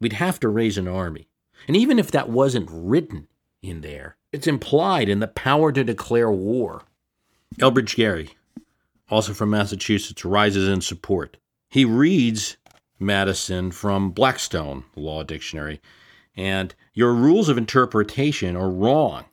we'd 0.00 0.14
have 0.14 0.40
to 0.40 0.48
raise 0.48 0.76
an 0.76 0.88
army. 0.88 1.28
And 1.68 1.76
even 1.76 1.98
if 1.98 2.10
that 2.10 2.28
wasn't 2.28 2.68
written 2.70 3.28
in 3.68 3.80
there, 3.80 4.16
it's 4.32 4.46
implied 4.46 5.08
in 5.08 5.20
the 5.20 5.28
power 5.28 5.72
to 5.72 5.84
declare 5.84 6.30
war. 6.30 6.82
Elbridge 7.58 7.96
Gerry, 7.96 8.30
also 9.08 9.32
from 9.32 9.50
Massachusetts, 9.50 10.24
rises 10.24 10.68
in 10.68 10.80
support. 10.80 11.36
He 11.68 11.84
reads 11.84 12.56
Madison 12.98 13.70
from 13.70 14.10
Blackstone 14.10 14.84
Law 14.94 15.22
Dictionary, 15.22 15.80
and 16.34 16.74
your 16.94 17.14
rules 17.14 17.48
of 17.48 17.58
interpretation 17.58 18.56
are 18.56 18.70
wrong. 18.70 19.24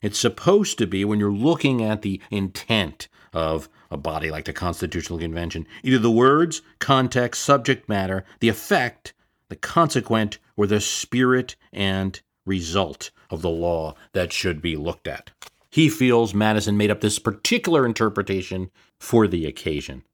It's 0.00 0.18
supposed 0.18 0.78
to 0.78 0.86
be 0.86 1.04
when 1.04 1.18
you're 1.18 1.32
looking 1.32 1.82
at 1.82 2.02
the 2.02 2.20
intent 2.30 3.08
of 3.32 3.68
a 3.90 3.96
body 3.96 4.30
like 4.30 4.44
the 4.44 4.52
Constitutional 4.52 5.18
Convention, 5.18 5.66
either 5.82 5.98
the 5.98 6.10
words, 6.10 6.62
context, 6.78 7.42
subject 7.42 7.88
matter, 7.88 8.24
the 8.40 8.48
effect, 8.48 9.12
the 9.48 9.56
consequent, 9.56 10.38
or 10.56 10.66
the 10.66 10.80
spirit 10.80 11.56
and 11.72 12.20
result 12.44 13.10
of 13.32 13.42
the 13.42 13.50
law 13.50 13.94
that 14.12 14.32
should 14.32 14.62
be 14.62 14.76
looked 14.76 15.08
at. 15.08 15.30
He 15.70 15.88
feels 15.88 16.34
Madison 16.34 16.76
made 16.76 16.90
up 16.90 17.00
this 17.00 17.18
particular 17.18 17.86
interpretation 17.86 18.70
for 19.00 19.26
the 19.26 19.46
occasion. 19.46 20.04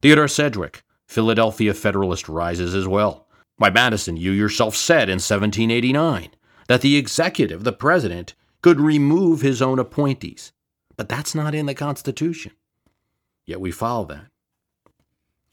Theodore 0.00 0.28
Sedgwick, 0.28 0.84
Philadelphia 1.06 1.74
Federalist, 1.74 2.28
rises 2.28 2.74
as 2.74 2.86
well. 2.86 3.26
Why, 3.56 3.70
Madison, 3.70 4.16
you 4.16 4.30
yourself 4.30 4.76
said 4.76 5.08
in 5.08 5.14
1789 5.16 6.30
that 6.68 6.82
the 6.82 6.96
executive, 6.96 7.64
the 7.64 7.72
president, 7.72 8.34
could 8.62 8.80
remove 8.80 9.40
his 9.40 9.60
own 9.60 9.78
appointees. 9.78 10.52
But 10.96 11.08
that's 11.08 11.34
not 11.34 11.54
in 11.54 11.66
the 11.66 11.74
Constitution. 11.74 12.52
Yet 13.44 13.60
we 13.60 13.70
follow 13.70 14.04
that. 14.06 14.26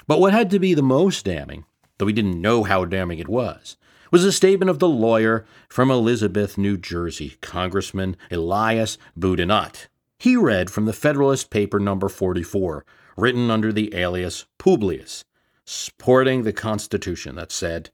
But 0.08 0.20
what 0.20 0.34
had 0.34 0.50
to 0.52 0.60
be 0.60 0.74
the 0.74 0.84
most 0.84 1.26
damning, 1.26 1.66
though 1.98 2.06
we 2.06 2.14
didn't 2.14 2.42
know 2.42 2.64
how 2.64 2.86
damning 2.86 3.20
it 3.20 3.30
was, 3.30 3.78
was 4.14 4.24
a 4.24 4.32
statement 4.32 4.70
of 4.70 4.78
the 4.78 4.88
lawyer 4.88 5.44
from 5.68 5.90
Elizabeth, 5.90 6.56
New 6.56 6.78
Jersey, 6.78 7.36
Congressman 7.42 8.16
Elias 8.30 9.00
Boudinot. 9.18 9.88
He 10.20 10.36
read 10.36 10.70
from 10.70 10.86
the 10.86 10.94
Federalist 10.94 11.50
paper 11.50 11.80
number 11.80 12.08
44, 12.08 12.86
written 13.18 13.50
under 13.50 13.74
the 13.74 13.96
alias 13.96 14.46
Publius, 14.60 15.24
supporting 15.66 16.44
the 16.44 16.54
Constitution 16.54 17.34
that 17.38 17.52
said, 17.52 17.90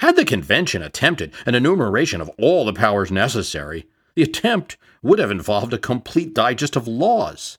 Had 0.00 0.16
the 0.16 0.24
convention 0.24 0.82
attempted 0.82 1.32
an 1.46 1.54
enumeration 1.54 2.20
of 2.20 2.32
all 2.36 2.64
the 2.64 2.72
powers 2.72 3.12
necessary, 3.12 3.86
the 4.16 4.24
attempt 4.24 4.76
would 5.04 5.20
have 5.20 5.30
involved 5.30 5.72
a 5.72 5.78
complete 5.78 6.34
digest 6.34 6.74
of 6.74 6.88
laws. 6.88 7.58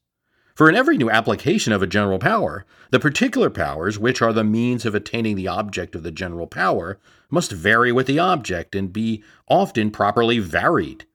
For 0.54 0.68
in 0.68 0.76
every 0.76 0.98
new 0.98 1.10
application 1.10 1.72
of 1.72 1.82
a 1.82 1.88
general 1.88 2.20
power, 2.20 2.66
the 2.92 3.00
particular 3.00 3.50
powers, 3.50 3.98
which 3.98 4.22
are 4.22 4.34
the 4.34 4.44
means 4.44 4.86
of 4.86 4.94
attaining 4.94 5.38
the 5.38 5.48
object 5.48 5.96
of 5.96 6.04
the 6.04 6.12
general 6.12 6.48
power, 6.48 7.00
must 7.30 7.52
vary 7.52 7.92
with 7.92 8.08
the 8.08 8.20
object 8.20 8.76
and 8.76 8.94
be 8.94 9.24
often 9.48 9.92
properly 9.92 10.40
varied. 10.40 11.06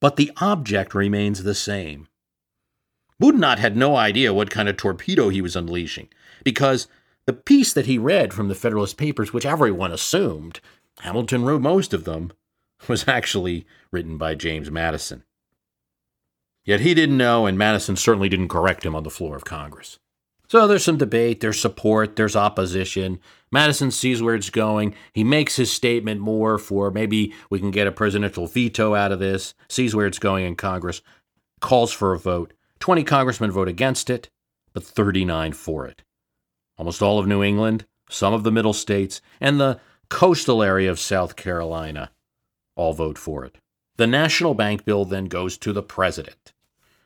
But 0.00 0.16
the 0.16 0.32
object 0.38 0.94
remains 0.94 1.42
the 1.42 1.54
same. 1.54 2.08
Boudinot 3.20 3.58
had 3.58 3.76
no 3.76 3.96
idea 3.96 4.34
what 4.34 4.50
kind 4.50 4.68
of 4.68 4.76
torpedo 4.76 5.28
he 5.28 5.40
was 5.40 5.56
unleashing, 5.56 6.08
because 6.42 6.88
the 7.26 7.32
piece 7.32 7.72
that 7.72 7.86
he 7.86 7.96
read 7.96 8.34
from 8.34 8.48
the 8.48 8.54
Federalist 8.54 8.96
Papers, 8.96 9.32
which 9.32 9.46
everyone 9.46 9.92
assumed, 9.92 10.60
Hamilton 11.00 11.44
wrote 11.44 11.62
most 11.62 11.94
of 11.94 12.04
them, 12.04 12.32
was 12.88 13.08
actually 13.08 13.66
written 13.90 14.18
by 14.18 14.34
James 14.34 14.70
Madison. 14.70 15.24
Yet 16.64 16.80
he 16.80 16.94
didn't 16.94 17.16
know, 17.16 17.46
and 17.46 17.56
Madison 17.56 17.96
certainly 17.96 18.28
didn't 18.28 18.48
correct 18.48 18.84
him 18.84 18.94
on 18.94 19.04
the 19.04 19.10
floor 19.10 19.36
of 19.36 19.44
Congress. 19.44 19.98
So 20.48 20.66
there's 20.66 20.84
some 20.84 20.98
debate, 20.98 21.40
there's 21.40 21.60
support, 21.60 22.16
there's 22.16 22.36
opposition. 22.36 23.18
Madison 23.50 23.90
sees 23.90 24.22
where 24.22 24.34
it's 24.34 24.50
going. 24.50 24.94
He 25.12 25.24
makes 25.24 25.56
his 25.56 25.72
statement 25.72 26.20
more 26.20 26.58
for 26.58 26.90
maybe 26.90 27.32
we 27.50 27.58
can 27.58 27.70
get 27.70 27.86
a 27.86 27.92
presidential 27.92 28.46
veto 28.46 28.94
out 28.94 29.12
of 29.12 29.18
this, 29.18 29.54
sees 29.68 29.94
where 29.94 30.06
it's 30.06 30.18
going 30.18 30.44
in 30.44 30.56
Congress, 30.56 31.00
calls 31.60 31.92
for 31.92 32.12
a 32.12 32.18
vote. 32.18 32.52
20 32.80 33.04
congressmen 33.04 33.50
vote 33.50 33.68
against 33.68 34.10
it, 34.10 34.28
but 34.74 34.84
39 34.84 35.52
for 35.52 35.86
it. 35.86 36.02
Almost 36.76 37.00
all 37.00 37.18
of 37.18 37.26
New 37.26 37.42
England, 37.42 37.86
some 38.10 38.34
of 38.34 38.42
the 38.42 38.52
middle 38.52 38.72
states, 38.72 39.20
and 39.40 39.58
the 39.58 39.80
coastal 40.10 40.62
area 40.62 40.90
of 40.90 41.00
South 41.00 41.36
Carolina 41.36 42.10
all 42.76 42.92
vote 42.92 43.18
for 43.18 43.44
it. 43.44 43.56
The 43.96 44.06
national 44.06 44.54
bank 44.54 44.84
bill 44.84 45.04
then 45.04 45.26
goes 45.26 45.56
to 45.58 45.72
the 45.72 45.82
president. 45.82 46.53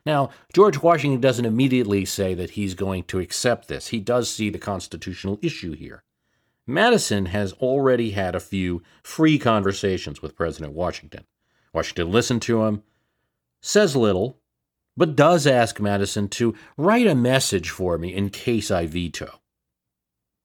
Now, 0.08 0.30
George 0.54 0.80
Washington 0.80 1.20
doesn't 1.20 1.44
immediately 1.44 2.06
say 2.06 2.32
that 2.32 2.52
he's 2.52 2.72
going 2.72 3.02
to 3.04 3.18
accept 3.18 3.68
this. 3.68 3.88
He 3.88 4.00
does 4.00 4.30
see 4.30 4.48
the 4.48 4.56
constitutional 4.56 5.38
issue 5.42 5.72
here. 5.72 6.02
Madison 6.66 7.26
has 7.26 7.52
already 7.52 8.12
had 8.12 8.34
a 8.34 8.40
few 8.40 8.82
free 9.02 9.38
conversations 9.38 10.22
with 10.22 10.34
President 10.34 10.72
Washington. 10.72 11.26
Washington 11.74 12.10
listened 12.10 12.40
to 12.40 12.62
him, 12.62 12.82
says 13.60 13.94
little, 13.94 14.40
but 14.96 15.14
does 15.14 15.46
ask 15.46 15.78
Madison 15.78 16.26
to 16.28 16.54
write 16.78 17.06
a 17.06 17.14
message 17.14 17.68
for 17.68 17.98
me 17.98 18.14
in 18.14 18.30
case 18.30 18.70
I 18.70 18.86
veto. 18.86 19.42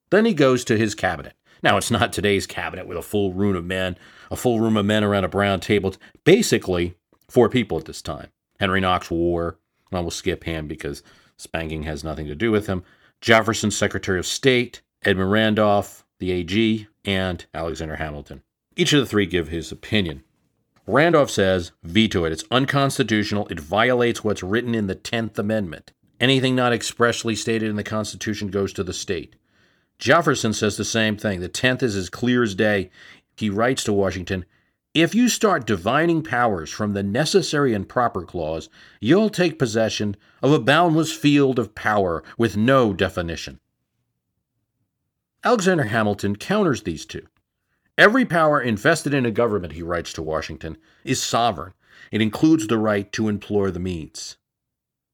Then 0.10 0.26
he 0.26 0.34
goes 0.34 0.65
to 0.65 0.78
his 0.78 0.93
cabinet. 0.93 1.36
Now, 1.62 1.78
it's 1.78 1.89
not 1.89 2.12
today's 2.12 2.45
cabinet 2.45 2.86
with 2.86 2.97
a 2.97 3.02
full 3.02 3.32
room 3.32 3.56
of 3.56 3.63
men, 3.63 3.95
a 4.30 4.36
full 4.36 4.60
room 4.60 4.76
of 4.76 4.86
men 4.86 5.06
around 5.06 5.23
a 5.23 5.30
brown 5.30 5.62
table. 5.62 5.95
Basically 6.26 6.95
four 7.30 7.47
people 7.47 7.78
at 7.78 7.86
this 7.86 8.02
time. 8.02 8.28
Henry 8.63 8.80
Knox 8.80 9.12
War, 9.12 9.58
well, 9.91 10.04
we'll 10.04 10.10
skip 10.10 10.45
him 10.45 10.69
because 10.69 11.04
spanking 11.36 11.84
has 11.84 12.02
nothing 12.02 12.28
to 12.28 12.34
do 12.34 12.49
with 12.49 12.67
him. 12.67 12.82
Jefferson, 13.19 13.71
Secretary 13.71 14.17
of 14.17 14.26
State, 14.26 14.82
Edmund 15.04 15.34
Randolph, 15.34 16.06
the 16.19 16.32
AG, 16.32 16.88
and 17.04 17.45
Alexander 17.54 17.97
Hamilton. 17.97 18.41
Each 18.78 18.93
of 18.93 19.02
the 19.02 19.06
three 19.06 19.26
give 19.26 19.49
his 19.49 19.69
opinion. 19.73 20.23
Randolph 20.88 21.30
says, 21.30 21.73
veto 21.84 22.23
it. 22.23 22.32
It's 22.32 22.45
unconstitutional. 22.52 23.49
It 23.49 23.60
violates 23.60 24.23
what's 24.23 24.41
written 24.41 24.73
in 24.73 24.88
the 24.88 24.95
10th 24.95 25.38
Amendment. 25.38 25.91
Anything 26.21 26.56
not 26.56 26.71
expressly 26.71 27.36
stated 27.36 27.69
in 27.69 27.76
the 27.76 27.84
Constitution 27.84 28.47
goes 28.47 28.71
to 28.71 28.84
the 28.86 28.93
state. 28.93 29.36
Jefferson 29.99 30.54
says 30.54 30.78
the 30.78 30.86
same 30.86 31.17
thing. 31.17 31.41
The 31.41 31.49
10th 31.49 31.84
is 31.84 31.97
as 31.97 32.10
clear 32.10 32.43
as 32.43 32.56
day. 32.56 32.91
He 33.36 33.49
writes 33.49 33.84
to 33.84 33.91
Washington 33.91 34.45
If 34.93 35.15
you 35.15 35.27
start 35.27 35.65
divining 35.65 36.21
powers 36.21 36.69
from 36.69 36.93
the 36.93 37.01
necessary 37.01 37.73
and 37.73 37.89
proper 37.89 38.23
clause, 38.23 38.69
you'll 39.01 39.32
take 39.32 39.58
possession 39.58 40.15
of 40.43 40.51
a 40.51 40.60
boundless 40.60 41.12
field 41.12 41.58
of 41.58 41.73
power 41.73 42.23
with 42.38 42.56
no 42.56 42.93
definition. 42.93 43.60
Alexander 45.43 45.86
Hamilton 45.86 46.36
counters 46.36 46.84
these 46.84 47.08
two. 47.08 47.25
Every 47.97 48.23
power 48.23 48.62
invested 48.62 49.15
in 49.15 49.25
a 49.25 49.32
government, 49.32 49.73
he 49.73 49.82
writes 49.82 50.13
to 50.13 50.21
Washington, 50.21 50.77
is 51.03 51.21
sovereign. 51.21 51.73
It 52.12 52.21
includes 52.21 52.67
the 52.67 52.77
right 52.77 53.12
to 53.13 53.29
implore 53.29 53.71
the 53.71 53.79
means. 53.79 54.38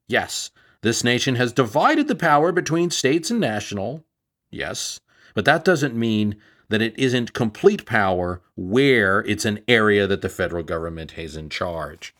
Yes, 0.07 0.51
this 0.81 1.05
nation 1.05 1.35
has 1.35 1.53
divided 1.53 2.09
the 2.09 2.15
power 2.15 2.51
between 2.51 2.89
states 2.89 3.31
and 3.31 3.39
national. 3.39 4.03
Yes, 4.51 4.99
but 5.33 5.45
that 5.45 5.63
doesn't 5.63 5.95
mean 5.95 6.35
that 6.69 6.81
it 6.81 6.97
isn't 6.97 7.33
complete 7.33 7.85
power 7.85 8.41
where 8.55 9.21
it's 9.21 9.45
an 9.45 9.59
area 9.67 10.07
that 10.07 10.21
the 10.21 10.29
federal 10.29 10.63
government 10.63 11.11
has 11.11 11.35
in 11.35 11.49
charge. 11.49 12.15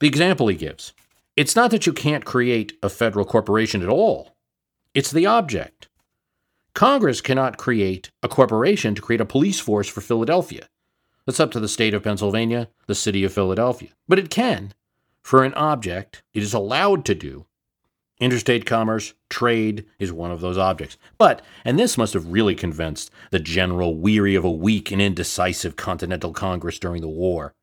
The 0.00 0.08
example 0.08 0.48
he 0.48 0.56
gives 0.56 0.92
it's 1.36 1.54
not 1.54 1.70
that 1.70 1.86
you 1.86 1.92
can't 1.92 2.24
create 2.24 2.76
a 2.82 2.88
federal 2.88 3.24
corporation 3.24 3.82
at 3.82 3.88
all, 3.88 4.34
it's 4.94 5.12
the 5.12 5.26
object. 5.26 5.88
Congress 6.74 7.20
cannot 7.20 7.58
create 7.58 8.10
a 8.22 8.28
corporation 8.28 8.94
to 8.94 9.02
create 9.02 9.20
a 9.20 9.24
police 9.24 9.58
force 9.58 9.88
for 9.88 10.00
Philadelphia. 10.00 10.68
That's 11.26 11.40
up 11.40 11.50
to 11.52 11.60
the 11.60 11.68
state 11.68 11.92
of 11.92 12.04
Pennsylvania, 12.04 12.68
the 12.86 12.94
city 12.94 13.22
of 13.24 13.32
Philadelphia. 13.32 13.90
But 14.06 14.18
it 14.18 14.30
can, 14.30 14.72
for 15.22 15.44
an 15.44 15.54
object, 15.54 16.22
it 16.32 16.42
is 16.42 16.54
allowed 16.54 17.04
to 17.04 17.14
do. 17.14 17.46
Interstate 18.20 18.66
commerce, 18.66 19.14
trade 19.30 19.86
is 19.98 20.12
one 20.12 20.32
of 20.32 20.40
those 20.40 20.58
objects. 20.58 20.96
But, 21.18 21.40
and 21.64 21.78
this 21.78 21.96
must 21.96 22.14
have 22.14 22.32
really 22.32 22.56
convinced 22.56 23.10
the 23.30 23.38
general 23.38 23.96
weary 23.96 24.34
of 24.34 24.44
a 24.44 24.50
weak 24.50 24.90
and 24.90 25.00
indecisive 25.00 25.76
Continental 25.76 26.32
Congress 26.32 26.80
during 26.80 27.00
the 27.00 27.08
war. 27.08 27.54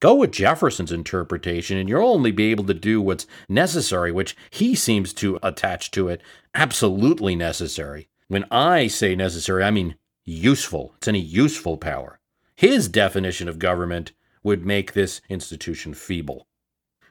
Go 0.00 0.14
with 0.14 0.30
Jefferson's 0.30 0.92
interpretation, 0.92 1.76
and 1.76 1.86
you'll 1.86 2.08
only 2.08 2.30
be 2.30 2.50
able 2.50 2.64
to 2.64 2.72
do 2.74 3.02
what's 3.02 3.26
necessary, 3.50 4.10
which 4.10 4.34
he 4.48 4.74
seems 4.74 5.12
to 5.14 5.38
attach 5.42 5.90
to 5.90 6.08
it 6.08 6.22
absolutely 6.54 7.36
necessary. 7.36 8.08
When 8.28 8.46
I 8.50 8.86
say 8.86 9.14
necessary, 9.14 9.62
I 9.62 9.70
mean 9.70 9.96
useful. 10.24 10.94
It's 10.96 11.08
any 11.08 11.20
useful 11.20 11.76
power. 11.76 12.20
His 12.56 12.88
definition 12.88 13.48
of 13.48 13.58
government 13.58 14.12
would 14.42 14.64
make 14.64 14.94
this 14.94 15.20
institution 15.28 15.92
feeble. 15.92 16.46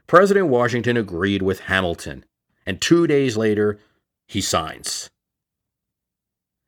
President 0.08 0.48
Washington 0.48 0.98
agreed 0.98 1.44
with 1.44 1.62
Hamilton, 1.62 2.26
and 2.66 2.80
two 2.80 3.08
days 3.08 3.38
later, 3.38 3.80
he 4.28 4.42
signs. 4.42 5.10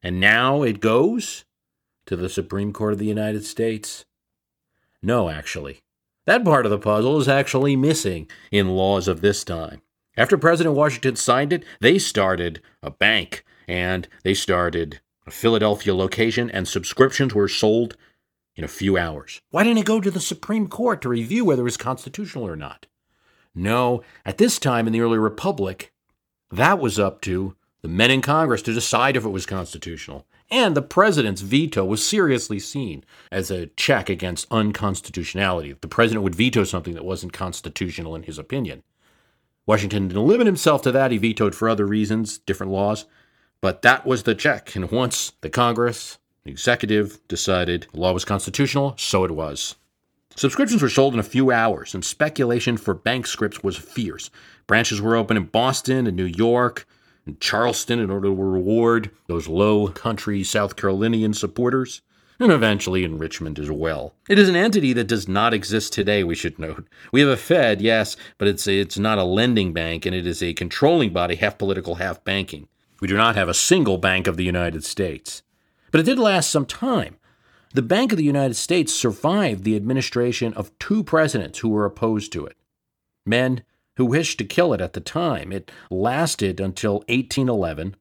And 0.01 0.19
now 0.19 0.63
it 0.63 0.79
goes 0.79 1.45
to 2.07 2.15
the 2.15 2.29
Supreme 2.29 2.73
Court 2.73 2.93
of 2.93 2.99
the 2.99 3.05
United 3.05 3.45
States? 3.45 4.05
No, 5.01 5.29
actually. 5.29 5.79
That 6.25 6.43
part 6.43 6.65
of 6.65 6.71
the 6.71 6.77
puzzle 6.79 7.19
is 7.19 7.27
actually 7.27 7.75
missing 7.75 8.27
in 8.51 8.69
laws 8.69 9.07
of 9.07 9.21
this 9.21 9.43
time. 9.43 9.81
After 10.17 10.37
President 10.37 10.75
Washington 10.75 11.15
signed 11.15 11.53
it, 11.53 11.63
they 11.79 11.97
started 11.97 12.61
a 12.83 12.91
bank 12.91 13.45
and 13.67 14.07
they 14.23 14.33
started 14.33 14.99
a 15.25 15.31
Philadelphia 15.31 15.93
location, 15.93 16.49
and 16.49 16.67
subscriptions 16.67 17.33
were 17.33 17.47
sold 17.47 17.95
in 18.55 18.63
a 18.63 18.67
few 18.67 18.97
hours. 18.97 19.39
Why 19.51 19.63
didn't 19.63 19.79
it 19.79 19.85
go 19.85 20.01
to 20.01 20.11
the 20.11 20.19
Supreme 20.19 20.67
Court 20.67 21.01
to 21.01 21.09
review 21.09 21.45
whether 21.45 21.61
it 21.61 21.65
was 21.65 21.77
constitutional 21.77 22.47
or 22.47 22.55
not? 22.55 22.87
No, 23.53 24.01
at 24.25 24.37
this 24.37 24.59
time 24.59 24.87
in 24.87 24.93
the 24.93 25.01
early 25.01 25.17
Republic, 25.17 25.91
that 26.51 26.79
was 26.79 26.99
up 26.99 27.21
to 27.21 27.55
the 27.81 27.87
men 27.87 28.11
in 28.11 28.21
Congress 28.21 28.61
to 28.63 28.73
decide 28.73 29.15
if 29.15 29.25
it 29.25 29.29
was 29.29 29.45
constitutional. 29.45 30.25
And 30.49 30.75
the 30.75 30.81
president's 30.81 31.41
veto 31.41 31.85
was 31.85 32.05
seriously 32.05 32.59
seen 32.59 33.05
as 33.31 33.49
a 33.49 33.67
check 33.67 34.09
against 34.09 34.51
unconstitutionality. 34.51 35.71
If 35.71 35.81
the 35.81 35.87
president 35.87 36.23
would 36.23 36.35
veto 36.35 36.65
something 36.65 36.93
that 36.93 37.05
wasn't 37.05 37.33
constitutional 37.33 38.15
in 38.15 38.23
his 38.23 38.37
opinion. 38.37 38.83
Washington 39.65 40.09
didn't 40.09 40.27
limit 40.27 40.47
himself 40.47 40.81
to 40.81 40.91
that. 40.91 41.11
He 41.11 41.17
vetoed 41.17 41.55
for 41.55 41.69
other 41.69 41.85
reasons, 41.85 42.37
different 42.39 42.71
laws. 42.71 43.05
But 43.61 43.81
that 43.83 44.05
was 44.05 44.23
the 44.23 44.35
check. 44.35 44.75
And 44.75 44.91
once 44.91 45.33
the 45.41 45.49
Congress, 45.49 46.17
the 46.43 46.51
executive, 46.51 47.25
decided 47.27 47.87
the 47.93 47.99
law 47.99 48.11
was 48.11 48.25
constitutional, 48.25 48.95
so 48.97 49.23
it 49.23 49.31
was. 49.31 49.75
Subscriptions 50.35 50.81
were 50.81 50.89
sold 50.89 51.13
in 51.13 51.19
a 51.19 51.23
few 51.23 51.51
hours, 51.51 51.93
and 51.93 52.03
speculation 52.03 52.77
for 52.77 52.93
bank 52.93 53.27
scripts 53.27 53.63
was 53.63 53.77
fierce. 53.77 54.29
Branches 54.65 55.01
were 55.01 55.15
open 55.15 55.37
in 55.37 55.45
Boston 55.45 56.07
and 56.07 56.15
New 56.15 56.25
York 56.25 56.87
and 57.25 57.39
Charleston 57.39 57.99
in 57.99 58.09
order 58.09 58.27
to 58.27 58.35
reward 58.35 59.11
those 59.27 59.47
low 59.47 59.87
country 59.89 60.43
South 60.43 60.75
Carolinian 60.75 61.33
supporters, 61.33 62.01
and 62.39 62.51
eventually 62.51 63.03
in 63.03 63.19
Richmond 63.19 63.59
as 63.59 63.69
well. 63.69 64.15
It 64.27 64.39
is 64.39 64.49
an 64.49 64.55
entity 64.55 64.93
that 64.93 65.07
does 65.07 65.27
not 65.27 65.53
exist 65.53 65.93
today, 65.93 66.23
we 66.23 66.33
should 66.33 66.57
note. 66.57 66.87
We 67.11 67.21
have 67.21 67.29
a 67.29 67.37
Fed, 67.37 67.81
yes, 67.81 68.17
but 68.37 68.47
it's, 68.47 68.65
it's 68.65 68.97
not 68.97 69.19
a 69.19 69.23
lending 69.23 69.73
bank, 69.73 70.05
and 70.05 70.15
it 70.15 70.25
is 70.25 70.41
a 70.41 70.53
controlling 70.53 71.13
body, 71.13 71.35
half 71.35 71.57
political, 71.57 71.95
half 71.95 72.23
banking. 72.23 72.67
We 72.99 73.07
do 73.07 73.17
not 73.17 73.35
have 73.35 73.49
a 73.49 73.53
single 73.53 73.97
Bank 73.97 74.27
of 74.27 74.37
the 74.37 74.43
United 74.43 74.83
States. 74.83 75.43
But 75.91 75.99
it 75.99 76.05
did 76.05 76.19
last 76.19 76.49
some 76.49 76.65
time. 76.65 77.17
The 77.73 77.81
Bank 77.81 78.11
of 78.11 78.17
the 78.17 78.25
United 78.25 78.55
States 78.55 78.93
survived 78.93 79.63
the 79.63 79.77
administration 79.77 80.53
of 80.55 80.77
two 80.77 81.05
presidents 81.05 81.59
who 81.59 81.69
were 81.69 81.85
opposed 81.85 82.33
to 82.33 82.45
it, 82.45 82.57
men 83.25 83.63
who 83.95 84.03
wished 84.03 84.39
to 84.39 84.45
kill 84.45 84.73
it 84.73 84.81
at 84.81 84.91
the 84.91 84.99
time. 84.99 85.53
It 85.53 85.71
lasted 85.89 86.59
until 86.59 86.95
1811, 87.07 87.95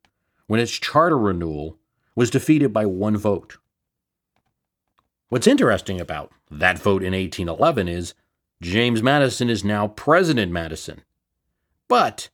when 0.48 0.58
its 0.58 0.72
charter 0.72 1.16
renewal 1.16 1.78
was 2.16 2.30
defeated 2.30 2.72
by 2.72 2.84
one 2.84 3.16
vote. 3.16 3.58
What's 5.28 5.46
interesting 5.46 6.00
about 6.00 6.32
that 6.50 6.80
vote 6.80 7.04
in 7.04 7.12
1811 7.12 7.86
is 7.86 8.14
James 8.60 9.04
Madison 9.04 9.48
is 9.48 9.62
now 9.64 9.86
President 9.86 10.50
Madison. 10.50 11.02
But 11.86 12.28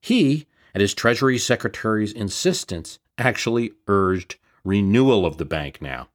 he, 0.00 0.48
at 0.74 0.80
his 0.80 0.94
Treasury 0.94 1.38
Secretary's 1.38 2.12
insistence, 2.12 2.98
actually 3.16 3.70
urged 3.86 4.36
renewal 4.64 5.24
of 5.24 5.36
the 5.36 5.44
bank 5.44 5.80
now. 5.80 6.08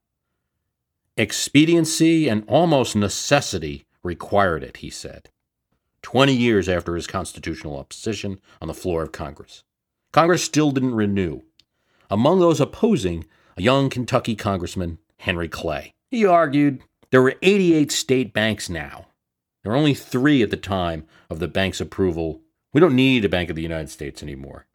Expediency 1.18 2.30
and 2.30 2.44
almost 2.48 2.96
necessity 2.96 3.86
required 4.04 4.64
it, 4.64 4.78
he 4.78 4.92
said, 4.92 5.30
20 6.04 6.32
years 6.32 6.70
after 6.70 6.96
his 6.96 7.08
constitutional 7.08 7.78
opposition 7.78 8.40
on 8.62 8.68
the 8.68 8.74
floor 8.76 9.02
of 9.02 9.12
Congress. 9.12 9.64
Congress 10.12 10.44
still 10.44 10.72
didn't 10.72 10.94
renew. 10.94 11.42
Among 12.12 12.40
those 12.40 12.62
opposing, 12.62 13.26
a 13.58 13.64
young 13.64 13.90
Kentucky 13.90 14.36
congressman, 14.36 15.00
Henry 15.18 15.50
Clay. 15.50 15.96
He 16.12 16.24
argued 16.24 16.84
there 17.10 17.24
were 17.24 17.36
88 17.42 17.92
state 17.92 18.32
banks 18.32 18.70
now. 18.70 19.08
There 19.64 19.72
were 19.72 19.78
only 19.78 19.96
three 19.96 20.44
at 20.44 20.52
the 20.52 20.58
time 20.58 21.06
of 21.32 21.40
the 21.40 21.48
bank's 21.48 21.82
approval. 21.82 22.42
We 22.74 22.80
don't 22.80 22.96
need 22.96 23.26
a 23.26 23.30
Bank 23.30 23.50
of 23.50 23.56
the 23.56 23.64
United 23.64 23.90
States 23.90 24.22
anymore. 24.22 24.68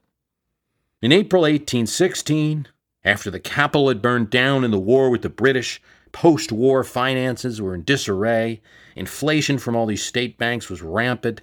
In 1.01 1.13
April 1.13 1.43
1816, 1.43 2.67
after 3.05 3.31
the 3.31 3.41
capital 3.41 3.89
had 3.89 4.03
burned 4.03 4.31
down 4.31 4.65
in 4.65 4.71
the 4.71 4.79
war 4.79 5.09
with 5.09 5.23
the 5.23 5.29
British, 5.29 5.81
post 6.13 6.53
war 6.53 6.85
finances 6.85 7.61
were 7.61 7.75
in 7.75 7.83
disarray, 7.83 8.61
inflation 8.95 9.59
from 9.59 9.75
all 9.75 9.87
these 9.87 10.05
state 10.05 10.39
banks 10.39 10.69
was 10.69 10.83
rampant, 10.83 11.41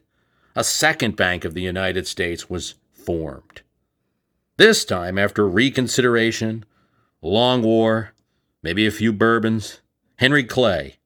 a 0.56 0.64
second 0.64 1.16
Bank 1.16 1.46
of 1.46 1.54
the 1.54 1.62
United 1.62 2.08
States 2.08 2.50
was 2.50 2.76
formed. 2.94 3.62
This 4.58 4.86
time, 4.86 5.18
after 5.18 5.48
reconsideration, 5.48 6.66
long 7.22 7.62
war, 7.62 8.14
maybe 8.62 8.86
a 8.86 8.92
few 8.92 9.14
bourbons, 9.14 9.82
Henry 10.18 10.44
Clay 10.44 10.98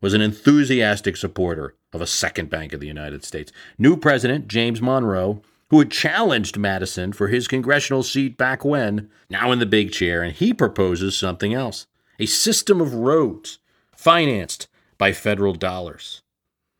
was 0.00 0.14
an 0.14 0.20
enthusiastic 0.20 1.16
supporter 1.16 1.74
of 1.92 2.00
a 2.00 2.06
second 2.06 2.50
Bank 2.50 2.72
of 2.72 2.80
the 2.80 2.86
United 2.86 3.24
States. 3.24 3.52
New 3.78 3.96
president, 3.96 4.48
James 4.48 4.80
Monroe, 4.80 5.42
who 5.70 5.78
had 5.78 5.90
challenged 5.90 6.58
Madison 6.58 7.12
for 7.12 7.28
his 7.28 7.48
congressional 7.48 8.02
seat 8.02 8.36
back 8.36 8.64
when, 8.64 9.08
now 9.28 9.52
in 9.52 9.60
the 9.60 9.66
big 9.66 9.92
chair, 9.92 10.22
and 10.22 10.34
he 10.34 10.52
proposes 10.52 11.16
something 11.16 11.54
else 11.54 11.86
a 12.20 12.26
system 12.26 12.80
of 12.80 12.94
roads 12.94 13.58
financed 13.92 14.68
by 14.98 15.12
federal 15.12 15.54
dollars. 15.54 16.22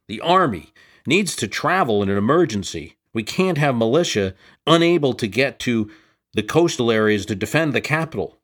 The 0.07 0.21
Army 0.21 0.73
needs 1.07 1.35
to 1.37 1.49
travel 1.49 2.03
in 2.03 2.09
an 2.09 2.17
emergency. 2.17 2.97
We 3.13 3.25
can't 3.25 3.59
have 3.59 3.75
militia 3.75 4.35
unable 4.67 5.15
to 5.15 5.27
get 5.27 5.59
to 5.61 5.91
the 6.35 6.45
coastal 6.45 6.93
areas 6.93 7.27
to 7.27 7.35
defend 7.35 7.73
the 7.73 7.81
capital. 7.81 8.39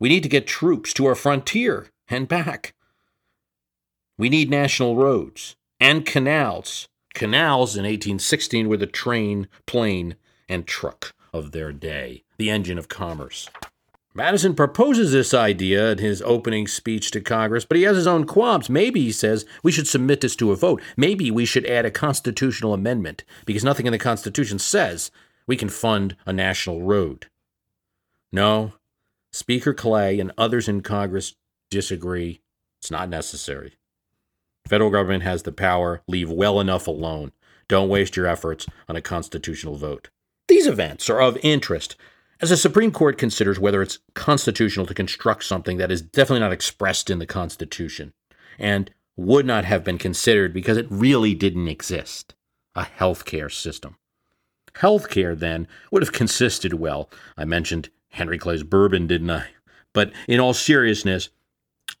We 0.00 0.08
need 0.08 0.24
to 0.24 0.28
get 0.28 0.46
troops 0.46 0.92
to 0.94 1.06
our 1.06 1.14
frontier 1.14 1.88
and 2.08 2.26
back. 2.26 2.74
We 4.16 4.28
need 4.28 4.50
national 4.50 4.96
roads 4.96 5.54
and 5.78 6.04
canals 6.04 6.88
Canals 7.18 7.74
in 7.74 7.82
1816 7.82 8.68
were 8.68 8.76
the 8.76 8.86
train, 8.86 9.48
plane, 9.66 10.14
and 10.48 10.68
truck 10.68 11.12
of 11.32 11.50
their 11.50 11.72
day, 11.72 12.22
the 12.36 12.48
engine 12.48 12.78
of 12.78 12.88
commerce. 12.88 13.48
Madison 14.18 14.56
proposes 14.56 15.12
this 15.12 15.32
idea 15.32 15.92
in 15.92 15.98
his 15.98 16.20
opening 16.22 16.66
speech 16.66 17.12
to 17.12 17.20
Congress, 17.20 17.64
but 17.64 17.76
he 17.76 17.84
has 17.84 17.96
his 17.96 18.08
own 18.08 18.24
qualms. 18.24 18.68
Maybe, 18.68 19.00
he 19.00 19.12
says, 19.12 19.46
we 19.62 19.70
should 19.70 19.86
submit 19.86 20.22
this 20.22 20.34
to 20.34 20.50
a 20.50 20.56
vote. 20.56 20.82
Maybe 20.96 21.30
we 21.30 21.44
should 21.44 21.64
add 21.66 21.86
a 21.86 21.92
constitutional 21.92 22.74
amendment, 22.74 23.22
because 23.46 23.62
nothing 23.62 23.86
in 23.86 23.92
the 23.92 23.98
Constitution 23.98 24.58
says 24.58 25.12
we 25.46 25.56
can 25.56 25.68
fund 25.68 26.16
a 26.26 26.32
national 26.32 26.82
road. 26.82 27.28
No, 28.32 28.72
Speaker 29.30 29.72
Clay 29.72 30.18
and 30.18 30.32
others 30.36 30.68
in 30.68 30.80
Congress 30.80 31.36
disagree. 31.70 32.40
It's 32.80 32.90
not 32.90 33.08
necessary. 33.08 33.74
Federal 34.66 34.90
government 34.90 35.22
has 35.22 35.44
the 35.44 35.52
power. 35.52 36.02
Leave 36.08 36.28
well 36.28 36.58
enough 36.58 36.88
alone. 36.88 37.30
Don't 37.68 37.88
waste 37.88 38.16
your 38.16 38.26
efforts 38.26 38.66
on 38.88 38.96
a 38.96 39.00
constitutional 39.00 39.76
vote. 39.76 40.10
These 40.48 40.66
events 40.66 41.08
are 41.08 41.20
of 41.20 41.38
interest 41.44 41.94
as 42.40 42.50
the 42.50 42.56
Supreme 42.56 42.92
Court 42.92 43.18
considers 43.18 43.58
whether 43.58 43.82
it's 43.82 43.98
constitutional 44.14 44.86
to 44.86 44.94
construct 44.94 45.44
something 45.44 45.76
that 45.78 45.90
is 45.90 46.02
definitely 46.02 46.40
not 46.40 46.52
expressed 46.52 47.10
in 47.10 47.18
the 47.18 47.26
Constitution 47.26 48.12
and 48.58 48.90
would 49.16 49.46
not 49.46 49.64
have 49.64 49.84
been 49.84 49.98
considered 49.98 50.52
because 50.52 50.76
it 50.76 50.86
really 50.90 51.34
didn't 51.34 51.68
exist 51.68 52.34
a 52.74 52.82
healthcare 52.82 53.52
system. 53.52 53.96
Healthcare, 54.74 55.36
then, 55.36 55.66
would 55.90 56.02
have 56.02 56.12
consisted 56.12 56.74
well. 56.74 57.10
I 57.36 57.44
mentioned 57.44 57.90
Henry 58.10 58.38
Clay's 58.38 58.62
bourbon, 58.62 59.08
didn't 59.08 59.30
I? 59.30 59.46
But 59.92 60.12
in 60.28 60.38
all 60.38 60.54
seriousness, 60.54 61.30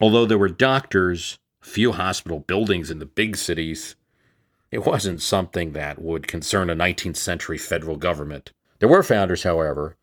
although 0.00 0.26
there 0.26 0.38
were 0.38 0.48
doctors 0.48 1.38
few 1.68 1.92
hospital 1.92 2.40
buildings 2.40 2.90
in 2.90 2.98
the 2.98 3.06
big 3.06 3.36
cities. 3.36 3.94
It 4.70 4.84
wasn't 4.84 5.22
something 5.22 5.72
that 5.72 6.00
would 6.00 6.26
concern 6.26 6.70
a 6.70 6.76
19th 6.76 7.16
century 7.16 7.58
federal 7.58 7.96
government. 7.96 8.52
There 8.78 8.88
were 8.88 9.02
founders, 9.02 9.42
however, 9.42 9.96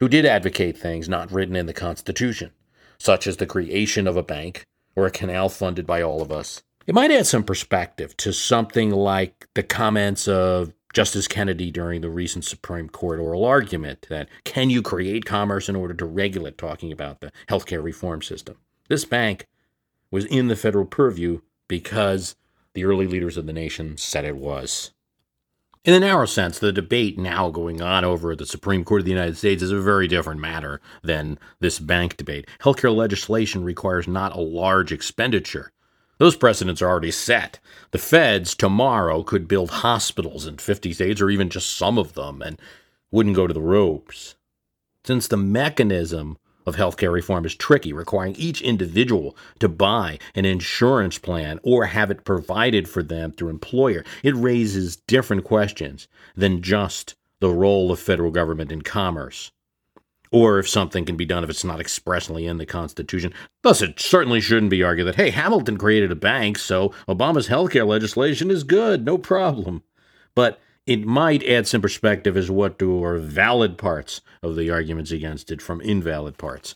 who 0.00 0.08
did 0.08 0.26
advocate 0.26 0.76
things 0.76 1.08
not 1.08 1.30
written 1.32 1.56
in 1.56 1.66
the 1.66 1.72
Constitution, 1.72 2.50
such 2.98 3.26
as 3.26 3.36
the 3.36 3.46
creation 3.46 4.06
of 4.06 4.16
a 4.16 4.22
bank 4.22 4.64
or 4.96 5.06
a 5.06 5.10
canal 5.10 5.48
funded 5.48 5.86
by 5.86 6.02
all 6.02 6.22
of 6.22 6.32
us. 6.32 6.62
It 6.86 6.94
might 6.94 7.10
add 7.10 7.26
some 7.26 7.44
perspective 7.44 8.16
to 8.18 8.32
something 8.32 8.90
like 8.90 9.48
the 9.54 9.62
comments 9.62 10.28
of 10.28 10.72
Justice 10.92 11.26
Kennedy 11.26 11.70
during 11.70 12.02
the 12.02 12.10
recent 12.10 12.44
Supreme 12.44 12.88
Court 12.88 13.18
oral 13.18 13.44
argument 13.44 14.06
that 14.10 14.28
can 14.44 14.70
you 14.70 14.80
create 14.80 15.24
commerce 15.24 15.68
in 15.68 15.74
order 15.74 15.94
to 15.94 16.04
regulate, 16.04 16.56
talking 16.56 16.92
about 16.92 17.20
the 17.20 17.32
healthcare 17.48 17.82
reform 17.82 18.22
system. 18.22 18.56
This 18.88 19.04
bank 19.04 19.46
was 20.10 20.24
in 20.26 20.46
the 20.46 20.56
federal 20.56 20.84
purview 20.84 21.40
because 21.66 22.36
the 22.74 22.84
early 22.84 23.08
leaders 23.08 23.36
of 23.36 23.46
the 23.46 23.52
nation 23.52 23.96
said 23.96 24.24
it 24.24 24.36
was. 24.36 24.92
In 25.84 25.92
the 25.92 26.00
narrow 26.00 26.24
sense, 26.24 26.58
the 26.58 26.72
debate 26.72 27.18
now 27.18 27.50
going 27.50 27.82
on 27.82 28.06
over 28.06 28.32
at 28.32 28.38
the 28.38 28.46
Supreme 28.46 28.84
Court 28.84 29.02
of 29.02 29.04
the 29.04 29.10
United 29.10 29.36
States 29.36 29.62
is 29.62 29.70
a 29.70 29.78
very 29.78 30.08
different 30.08 30.40
matter 30.40 30.80
than 31.02 31.38
this 31.60 31.78
bank 31.78 32.16
debate. 32.16 32.48
Healthcare 32.60 32.94
legislation 32.94 33.62
requires 33.62 34.08
not 34.08 34.34
a 34.34 34.40
large 34.40 34.92
expenditure. 34.92 35.72
Those 36.16 36.36
precedents 36.36 36.80
are 36.80 36.88
already 36.88 37.10
set. 37.10 37.58
The 37.90 37.98
feds 37.98 38.54
tomorrow 38.54 39.22
could 39.22 39.46
build 39.46 39.70
hospitals 39.70 40.46
in 40.46 40.56
50 40.56 40.94
states, 40.94 41.20
or 41.20 41.28
even 41.28 41.50
just 41.50 41.76
some 41.76 41.98
of 41.98 42.14
them, 42.14 42.40
and 42.40 42.58
wouldn't 43.10 43.36
go 43.36 43.46
to 43.46 43.52
the 43.52 43.60
ropes. 43.60 44.36
Since 45.04 45.28
the 45.28 45.36
mechanism 45.36 46.38
of 46.66 46.76
healthcare 46.76 47.12
reform 47.12 47.44
is 47.44 47.54
tricky, 47.54 47.92
requiring 47.92 48.34
each 48.36 48.62
individual 48.62 49.36
to 49.58 49.68
buy 49.68 50.18
an 50.34 50.44
insurance 50.44 51.18
plan 51.18 51.60
or 51.62 51.86
have 51.86 52.10
it 52.10 52.24
provided 52.24 52.88
for 52.88 53.02
them 53.02 53.32
through 53.32 53.50
employer. 53.50 54.04
It 54.22 54.36
raises 54.36 54.96
different 54.96 55.44
questions 55.44 56.08
than 56.36 56.62
just 56.62 57.14
the 57.40 57.50
role 57.50 57.92
of 57.92 58.00
federal 58.00 58.30
government 58.30 58.72
in 58.72 58.82
commerce. 58.82 59.52
Or 60.30 60.58
if 60.58 60.68
something 60.68 61.04
can 61.04 61.16
be 61.16 61.24
done 61.24 61.44
if 61.44 61.50
it's 61.50 61.62
not 61.62 61.78
expressly 61.80 62.46
in 62.46 62.58
the 62.58 62.66
Constitution. 62.66 63.32
Thus, 63.62 63.82
it 63.82 64.00
certainly 64.00 64.40
shouldn't 64.40 64.70
be 64.70 64.82
argued 64.82 65.06
that, 65.06 65.14
hey, 65.14 65.30
Hamilton 65.30 65.76
created 65.76 66.10
a 66.10 66.16
bank, 66.16 66.58
so 66.58 66.92
Obama's 67.06 67.48
healthcare 67.48 67.86
legislation 67.86 68.50
is 68.50 68.64
good, 68.64 69.04
no 69.04 69.16
problem. 69.16 69.84
But 70.34 70.58
it 70.86 71.06
might 71.06 71.42
add 71.44 71.66
some 71.66 71.80
perspective 71.80 72.36
as 72.36 72.50
what 72.50 72.78
do 72.78 73.02
are 73.02 73.18
valid 73.18 73.78
parts 73.78 74.20
of 74.42 74.56
the 74.56 74.70
arguments 74.70 75.10
against 75.10 75.50
it 75.50 75.62
from 75.62 75.80
invalid 75.80 76.36
parts. 76.36 76.74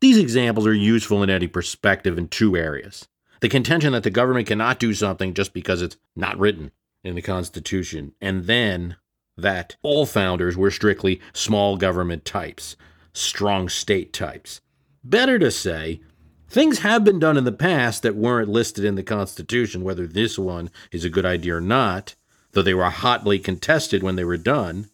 These 0.00 0.18
examples 0.18 0.66
are 0.66 0.74
useful 0.74 1.22
in 1.22 1.30
any 1.30 1.46
perspective 1.46 2.16
in 2.16 2.28
two 2.28 2.56
areas. 2.56 3.08
The 3.40 3.48
contention 3.48 3.92
that 3.92 4.02
the 4.02 4.10
government 4.10 4.46
cannot 4.46 4.78
do 4.78 4.94
something 4.94 5.34
just 5.34 5.52
because 5.52 5.82
it's 5.82 5.96
not 6.16 6.38
written 6.38 6.70
in 7.04 7.14
the 7.14 7.22
Constitution, 7.22 8.12
and 8.20 8.44
then 8.44 8.96
that 9.36 9.76
all 9.82 10.06
founders 10.06 10.56
were 10.56 10.70
strictly 10.70 11.20
small 11.32 11.76
government 11.76 12.24
types, 12.24 12.76
strong 13.12 13.68
state 13.68 14.12
types. 14.12 14.60
Better 15.04 15.38
to 15.38 15.50
say, 15.50 16.00
things 16.48 16.80
have 16.80 17.04
been 17.04 17.20
done 17.20 17.36
in 17.36 17.44
the 17.44 17.52
past 17.52 18.02
that 18.02 18.16
weren't 18.16 18.48
listed 18.48 18.84
in 18.84 18.96
the 18.96 19.02
Constitution, 19.02 19.84
whether 19.84 20.06
this 20.06 20.38
one 20.38 20.70
is 20.90 21.04
a 21.04 21.10
good 21.10 21.26
idea 21.26 21.56
or 21.56 21.60
not, 21.60 22.16
though 22.52 22.62
they 22.62 22.74
were 22.74 22.90
hotly 22.90 23.38
contested 23.38 24.02
when 24.02 24.16
they 24.16 24.24
were 24.24 24.36
done. 24.36 24.88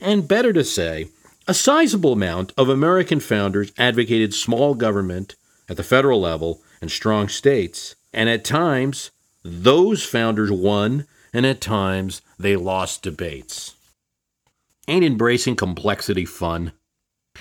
And 0.00 0.28
better 0.28 0.52
to 0.52 0.64
say, 0.64 1.08
a 1.46 1.54
sizable 1.54 2.12
amount 2.12 2.52
of 2.56 2.68
American 2.68 3.20
founders 3.20 3.72
advocated 3.78 4.34
small 4.34 4.74
government 4.74 5.36
at 5.68 5.76
the 5.76 5.82
federal 5.82 6.20
level 6.20 6.60
and 6.80 6.90
strong 6.90 7.28
states. 7.28 7.94
And 8.12 8.28
at 8.28 8.44
times, 8.44 9.10
those 9.42 10.04
founders 10.04 10.50
won, 10.50 11.06
and 11.32 11.46
at 11.46 11.60
times, 11.60 12.22
they 12.38 12.56
lost 12.56 13.02
debates. 13.02 13.74
Ain't 14.88 15.04
embracing 15.04 15.56
complexity 15.56 16.24
fun? 16.24 16.72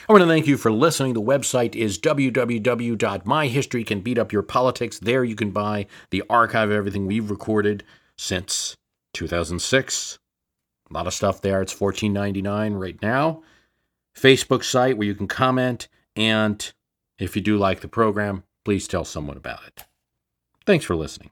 I 0.07 0.13
want 0.13 0.21
to 0.21 0.27
thank 0.27 0.45
you 0.47 0.57
for 0.57 0.71
listening. 0.71 1.13
The 1.13 1.21
website 1.21 1.75
is 1.75 1.99
www.myhistorycanbeatupyourpolitics. 1.99 4.99
There 4.99 5.23
you 5.23 5.35
can 5.35 5.51
buy 5.51 5.87
the 6.11 6.23
archive 6.29 6.69
of 6.69 6.75
everything 6.75 7.07
we've 7.07 7.31
recorded 7.31 7.83
since 8.17 8.75
2006. 9.13 10.19
A 10.89 10.93
lot 10.93 11.07
of 11.07 11.13
stuff 11.13 11.41
there. 11.41 11.61
It's 11.61 11.73
$14.99 11.73 12.79
right 12.79 13.01
now. 13.01 13.43
Facebook 14.17 14.63
site 14.63 14.97
where 14.97 15.07
you 15.07 15.15
can 15.15 15.27
comment. 15.27 15.87
And 16.15 16.71
if 17.19 17.35
you 17.35 17.41
do 17.41 17.57
like 17.57 17.81
the 17.81 17.87
program, 17.87 18.43
please 18.65 18.87
tell 18.87 19.05
someone 19.05 19.37
about 19.37 19.65
it. 19.67 19.85
Thanks 20.65 20.85
for 20.85 20.95
listening. 20.95 21.31